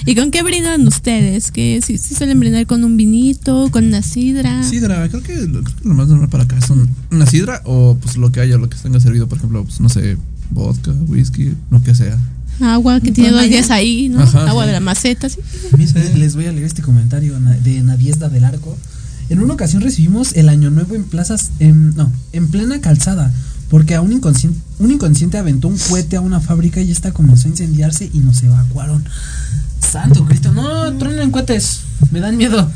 [0.07, 1.51] ¿Y con qué brindan ustedes?
[1.51, 4.62] Que si suelen brindar con un vinito, con una sidra.
[4.64, 7.62] Sidra, creo que, lo, creo que lo más normal para acá es un- una sidra
[7.64, 10.16] o pues lo que haya, lo que tenga servido, por ejemplo, pues no sé,
[10.51, 12.18] vodka, whisky, lo que sea.
[12.61, 14.20] Agua que tiene dos días ahí, ¿no?
[14.20, 14.66] Ajá, Agua sí.
[14.68, 15.39] de la maceta, sí.
[16.16, 18.76] Les voy a leer este comentario de Nadiesda del Arco.
[19.30, 23.32] En una ocasión recibimos el año nuevo en plazas, en, no, en plena calzada,
[23.75, 27.49] porque a un inconsciente, un inconsciente aventó un cohete a una fábrica y esta comenzó
[27.49, 29.05] a incendiarse y nos evacuaron.
[29.81, 31.81] Santo Cristo, no, truenen cohetes,
[32.12, 32.70] me dan miedo.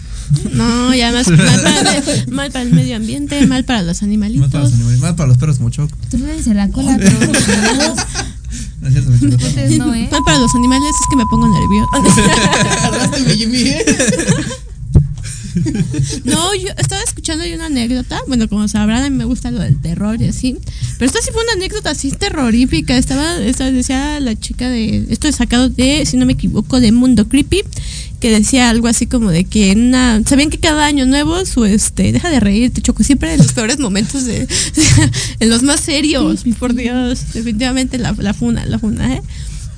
[0.55, 3.99] No, ya más mal para, el, mal para el medio ambiente, mal para los Más
[4.01, 4.53] para animalitos.
[4.53, 5.87] los animales, más para los perros mucho.
[6.11, 7.17] Trúdense la cola, pero
[8.91, 10.09] cierto, no, ¿eh?
[10.11, 11.93] Mal para los animales es que me pongo nervioso.
[16.25, 18.21] No, yo estaba escuchando ahí una anécdota.
[18.27, 20.57] Bueno, como sabrán, a mí me gusta lo del terror y así.
[20.99, 22.97] Pero esta sí fue una anécdota así terrorífica.
[22.97, 25.07] Estaba, esta decía la chica de.
[25.11, 27.63] Esto es sacado de, si no me equivoco, de Mundo Creepy.
[28.21, 30.23] Que decía algo así como de que una.
[30.27, 32.13] Sabían que cada año nuevo su este.
[32.13, 33.05] Deja de reírte, Choco.
[33.05, 34.49] Siempre en los peores momentos de.
[35.41, 36.45] en los más serios.
[36.59, 37.33] Por Dios.
[37.33, 39.23] Definitivamente la, la funa, la funa, ¿eh?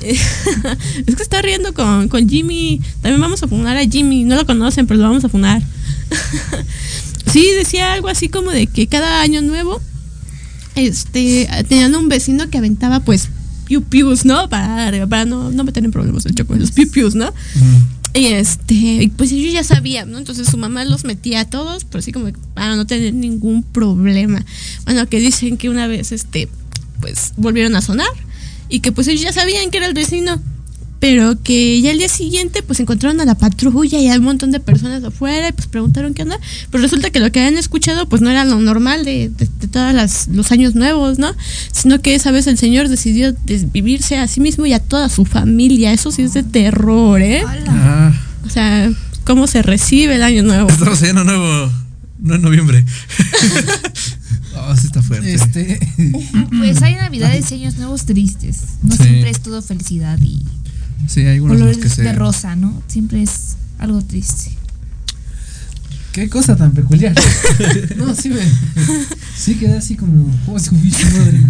[1.07, 2.80] es que está riendo con, con Jimmy.
[3.03, 4.24] También vamos a funar a Jimmy.
[4.24, 5.62] No lo conocen, pero lo vamos a funar.
[7.32, 9.80] sí, decía algo así como de que cada año nuevo,
[10.74, 13.28] este, tenían un vecino que aventaba pues
[13.66, 14.48] piu pius, ¿no?
[14.48, 17.32] Para, para no, no meter en problemas el choco, los piu pius, ¿no?
[18.12, 20.18] Y este, pues ellos ya sabían, ¿no?
[20.18, 24.44] Entonces su mamá los metía a todos, pero así como para no tener ningún problema.
[24.84, 26.48] Bueno, que dicen que una vez, este,
[27.01, 28.09] pues volvieron a sonar
[28.71, 30.41] y que pues ellos ya sabían que era el vecino,
[31.01, 34.51] pero que ya el día siguiente pues encontraron a la patrulla y a un montón
[34.51, 36.39] de personas afuera y pues preguntaron qué onda,
[36.71, 39.68] pero resulta que lo que habían escuchado pues no era lo normal de, de, de
[39.68, 39.95] todos
[40.29, 41.35] los años nuevos, ¿no?
[41.73, 45.25] Sino que esa vez el señor decidió desvivirse a sí mismo y a toda su
[45.25, 47.43] familia, eso sí es de terror, ¿eh?
[47.66, 48.12] Ah,
[48.47, 48.91] O sea,
[49.25, 50.68] cómo se recibe el año nuevo.
[50.68, 51.73] estamos en año nuevo,
[52.21, 52.85] no en noviembre.
[54.57, 55.34] oh, sí está fuerte.
[55.34, 55.78] Este,
[56.51, 58.61] Pues hay navidades y años nuevos tristes.
[58.82, 59.03] No Sí.
[59.05, 60.44] siempre es todo felicidad y
[61.07, 62.03] Sí, hay colores que se.
[62.03, 62.82] de rosa, ¿no?
[62.86, 64.53] Siempre es algo triste.
[66.12, 67.14] qué cosa tan peculiar.
[67.96, 68.40] No, sí me.
[69.36, 71.40] Sí quedé así como, oh, su bicho madre.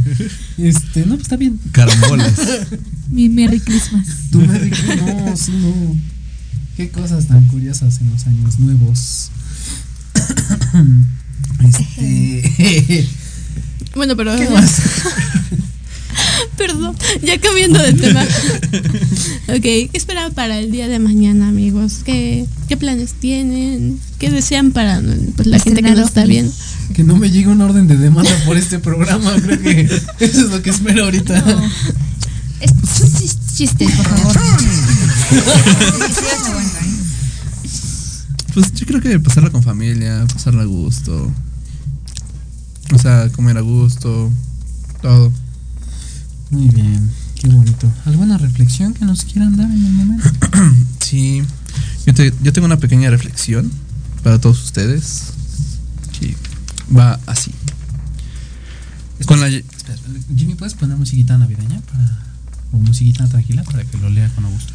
[0.59, 1.59] Este, no, pues está bien.
[1.72, 2.34] Carambolas.
[3.11, 4.07] Mi Merry Christmas.
[4.30, 5.96] Tu Merry Christmas, no, sí, no.
[6.76, 9.30] Qué cosas tan curiosas en los años nuevos.
[11.68, 13.08] Este.
[13.94, 14.36] Bueno, pero.
[14.36, 14.80] ¿Qué más?
[16.56, 18.22] Perdón, ya cambiando de tema.
[19.48, 22.00] ok, ¿qué esperan para el día de mañana, amigos?
[22.04, 23.98] ¿Qué, qué planes tienen?
[24.18, 25.00] ¿Qué desean para
[25.36, 26.52] pues, la gente que nos está viendo?
[26.94, 29.32] Que no me llegue un orden de demanda por este programa.
[29.40, 31.40] Creo que eso es lo que espero ahorita.
[31.40, 31.62] No.
[32.61, 32.72] Es
[33.56, 34.36] chistes, por favor.
[38.52, 41.32] Pues yo creo que pasarla con familia, pasarla a gusto.
[42.93, 44.30] O sea, comer a gusto,
[45.03, 45.32] todo.
[46.51, 47.91] Muy bien, qué bonito.
[48.05, 50.28] ¿Alguna reflexión que nos quieran dar en el momento?
[51.01, 51.43] Sí,
[52.07, 53.68] yo, te- yo tengo una pequeña reflexión
[54.22, 55.24] para todos ustedes.
[56.18, 56.36] Sí,
[56.97, 57.51] va así.
[59.26, 62.18] Con la, Espera, espera, Jimmy, ¿puedes poner musiquita navideña para,
[62.72, 64.72] o musiquita tranquila para que lo lea con gusto?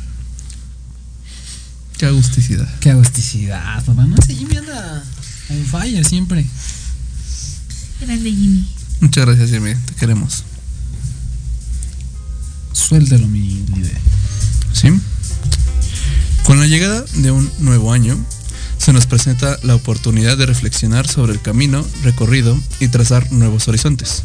[1.98, 2.68] qué agusticidad.
[2.82, 4.06] Qué agusticidad, papá.
[4.06, 5.02] No sé, Jimmy anda
[5.50, 6.46] on fire siempre.
[8.02, 8.68] Grande Jimmy.
[9.02, 9.74] Muchas gracias, Jimmy.
[9.76, 10.44] Te queremos.
[12.74, 13.98] Suéltalo, mi líder.
[14.74, 14.90] ¿Sí?
[16.44, 18.18] Con la llegada de un nuevo año,
[18.78, 24.24] se nos presenta la oportunidad de reflexionar sobre el camino recorrido y trazar nuevos horizontes.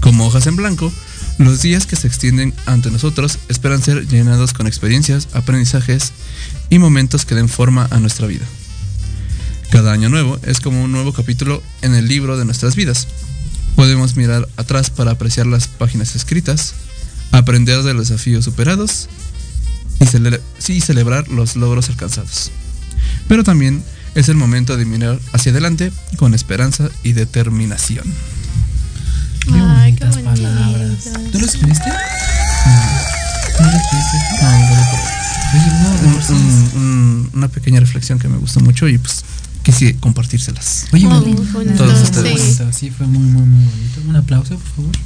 [0.00, 0.92] Como hojas en blanco,
[1.38, 6.12] los días que se extienden ante nosotros esperan ser llenados con experiencias, aprendizajes
[6.70, 8.46] y momentos que den forma a nuestra vida.
[9.72, 13.08] Cada año nuevo es como un nuevo capítulo en el libro de nuestras vidas.
[13.74, 16.74] Podemos mirar atrás para apreciar las páginas escritas,
[17.32, 19.08] aprender de los desafíos superados
[19.98, 22.50] y, cele- celebrar los logros alcanzados.
[23.28, 23.82] Pero también
[24.14, 28.04] es el momento de mirar hacia adelante con esperanza y determinación.
[29.46, 31.04] Qué Ay, qué bonitas palabras.
[31.32, 31.90] ¿Tú lo escribiste?
[33.56, 34.18] ¿Tú lo escribiste?
[34.42, 39.24] No, no, no, Un- un- un- una pequeña reflexión que me gustó mucho y pues
[39.62, 40.86] quise compartírselas.
[40.92, 42.58] Oye, Oh, Merlin, bonito, Todos ustedes.
[42.58, 44.00] bonito, sí, fue muy, muy, muy bonito.
[44.08, 44.96] Un aplauso, por favor.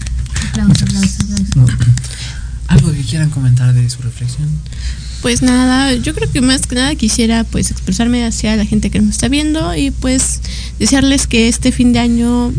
[0.51, 1.57] Aplausos, aplausos, aplausos.
[1.57, 1.67] No,
[2.69, 4.49] Algo que quieran comentar de su reflexión.
[5.23, 9.01] Pues nada, yo creo que más que nada quisiera pues expresarme hacia la gente que
[9.01, 10.41] nos está viendo y pues
[10.79, 12.53] desearles que este fin de año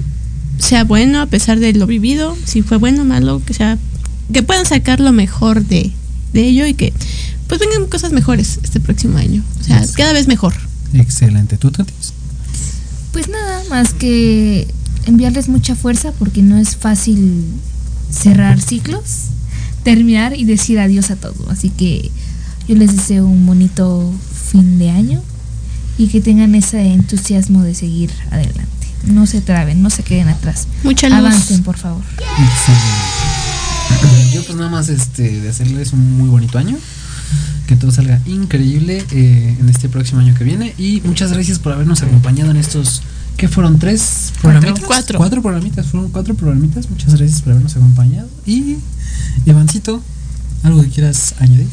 [0.60, 3.78] sea bueno a pesar de lo vivido, si fue bueno o malo, que sea
[4.34, 5.92] que puedan sacar lo mejor de,
[6.34, 6.94] de ello y que
[7.48, 9.92] pues vengan cosas mejores este próximo año, o sea, Yes.
[9.92, 10.54] cada vez mejor.
[10.94, 11.58] Excelente.
[11.58, 12.14] ¿Tú, Tatis?
[13.12, 14.68] Pues nada, más que
[15.06, 17.46] enviarles mucha fuerza porque no es fácil
[18.12, 19.28] cerrar ciclos,
[19.84, 21.50] terminar y decir adiós a todo.
[21.50, 22.12] Así que
[22.68, 24.14] yo les deseo un bonito
[24.52, 25.22] fin de año
[25.98, 28.66] y que tengan ese entusiasmo de seguir adelante.
[29.06, 30.68] No se traben, no se queden atrás.
[30.84, 31.20] Mucha luz.
[31.20, 32.04] Avancen, por favor.
[32.20, 34.34] Excelente.
[34.34, 36.78] Yo pues nada más este de hacerles un muy bonito año.
[37.68, 40.74] Que todo salga increíble eh, en este próximo año que viene.
[40.78, 43.02] Y muchas gracias por habernos acompañado en estos.
[43.36, 43.78] ¿Qué fueron?
[43.78, 44.84] ¿Tres programitas?
[44.86, 45.18] Cuatro.
[45.18, 45.88] Cuatro programitas.
[45.88, 46.90] Fueron cuatro programitas.
[46.90, 48.28] Muchas gracias por habernos acompañado.
[48.46, 48.78] Y
[50.64, 51.68] ¿algo que quieras añadir?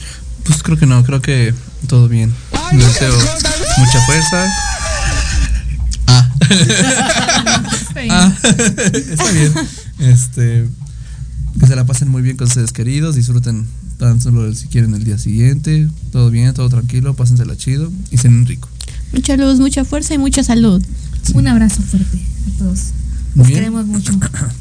[0.45, 1.55] Pues creo que no, creo que
[1.89, 2.33] todo bien.
[2.73, 3.15] Les deseo
[3.79, 4.47] mucha fuerza.
[6.07, 6.31] Ah.
[8.11, 9.53] Ah, está bien.
[10.01, 10.69] Este,
[11.59, 13.67] que se la pasen muy bien con ustedes queridos, disfruten
[13.99, 18.47] tan solo si quieren el día siguiente, todo bien, todo tranquilo, pásensela chido y cenen
[18.47, 18.69] rico.
[19.13, 20.83] Mucha luz, mucha fuerza y mucha salud.
[21.35, 22.81] Un abrazo fuerte a todos.
[23.35, 23.59] Los bien.
[23.61, 24.13] queremos mucho.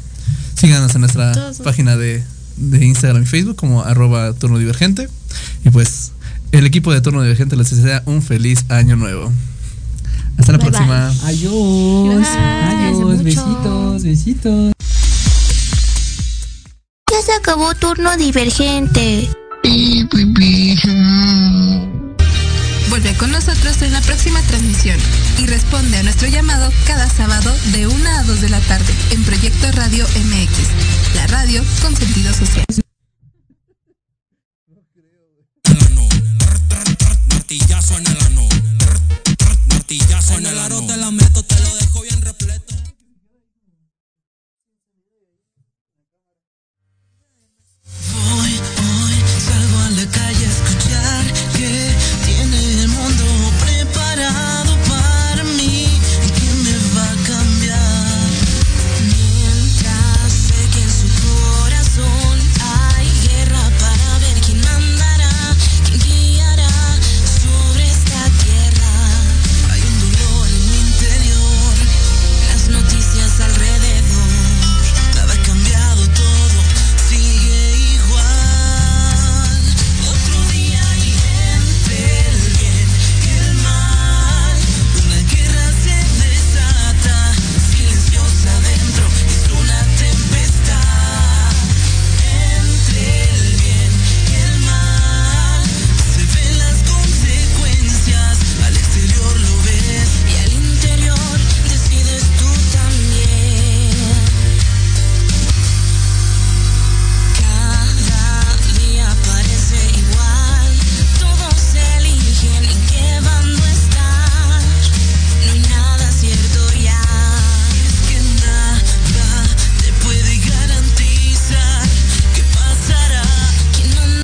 [0.54, 1.58] Síganos en nuestra Todos.
[1.58, 2.22] página de,
[2.56, 5.08] de Instagram y Facebook como arroba turno divergente.
[5.64, 6.12] Y pues
[6.52, 9.32] el equipo de turno divergente les desea un feliz año nuevo.
[10.38, 10.78] Hasta la Bye, bye.
[10.78, 11.08] próxima.
[11.24, 12.18] Adiós.
[12.18, 12.26] Bye.
[12.26, 13.22] Adiós.
[13.24, 14.73] Besitos, besitos.
[17.46, 19.28] Acabó turno divergente.
[22.88, 24.98] Vuelve con nosotros en la próxima transmisión
[25.38, 29.22] y responde a nuestro llamado cada sábado de 1 a 2 de la tarde en
[29.24, 32.64] Proyecto Radio MX, la radio con sentido social.
[37.28, 38.48] Martillazo en el ano.
[39.68, 40.86] Martillazo en el ano.
[40.86, 41.53] te la meto, te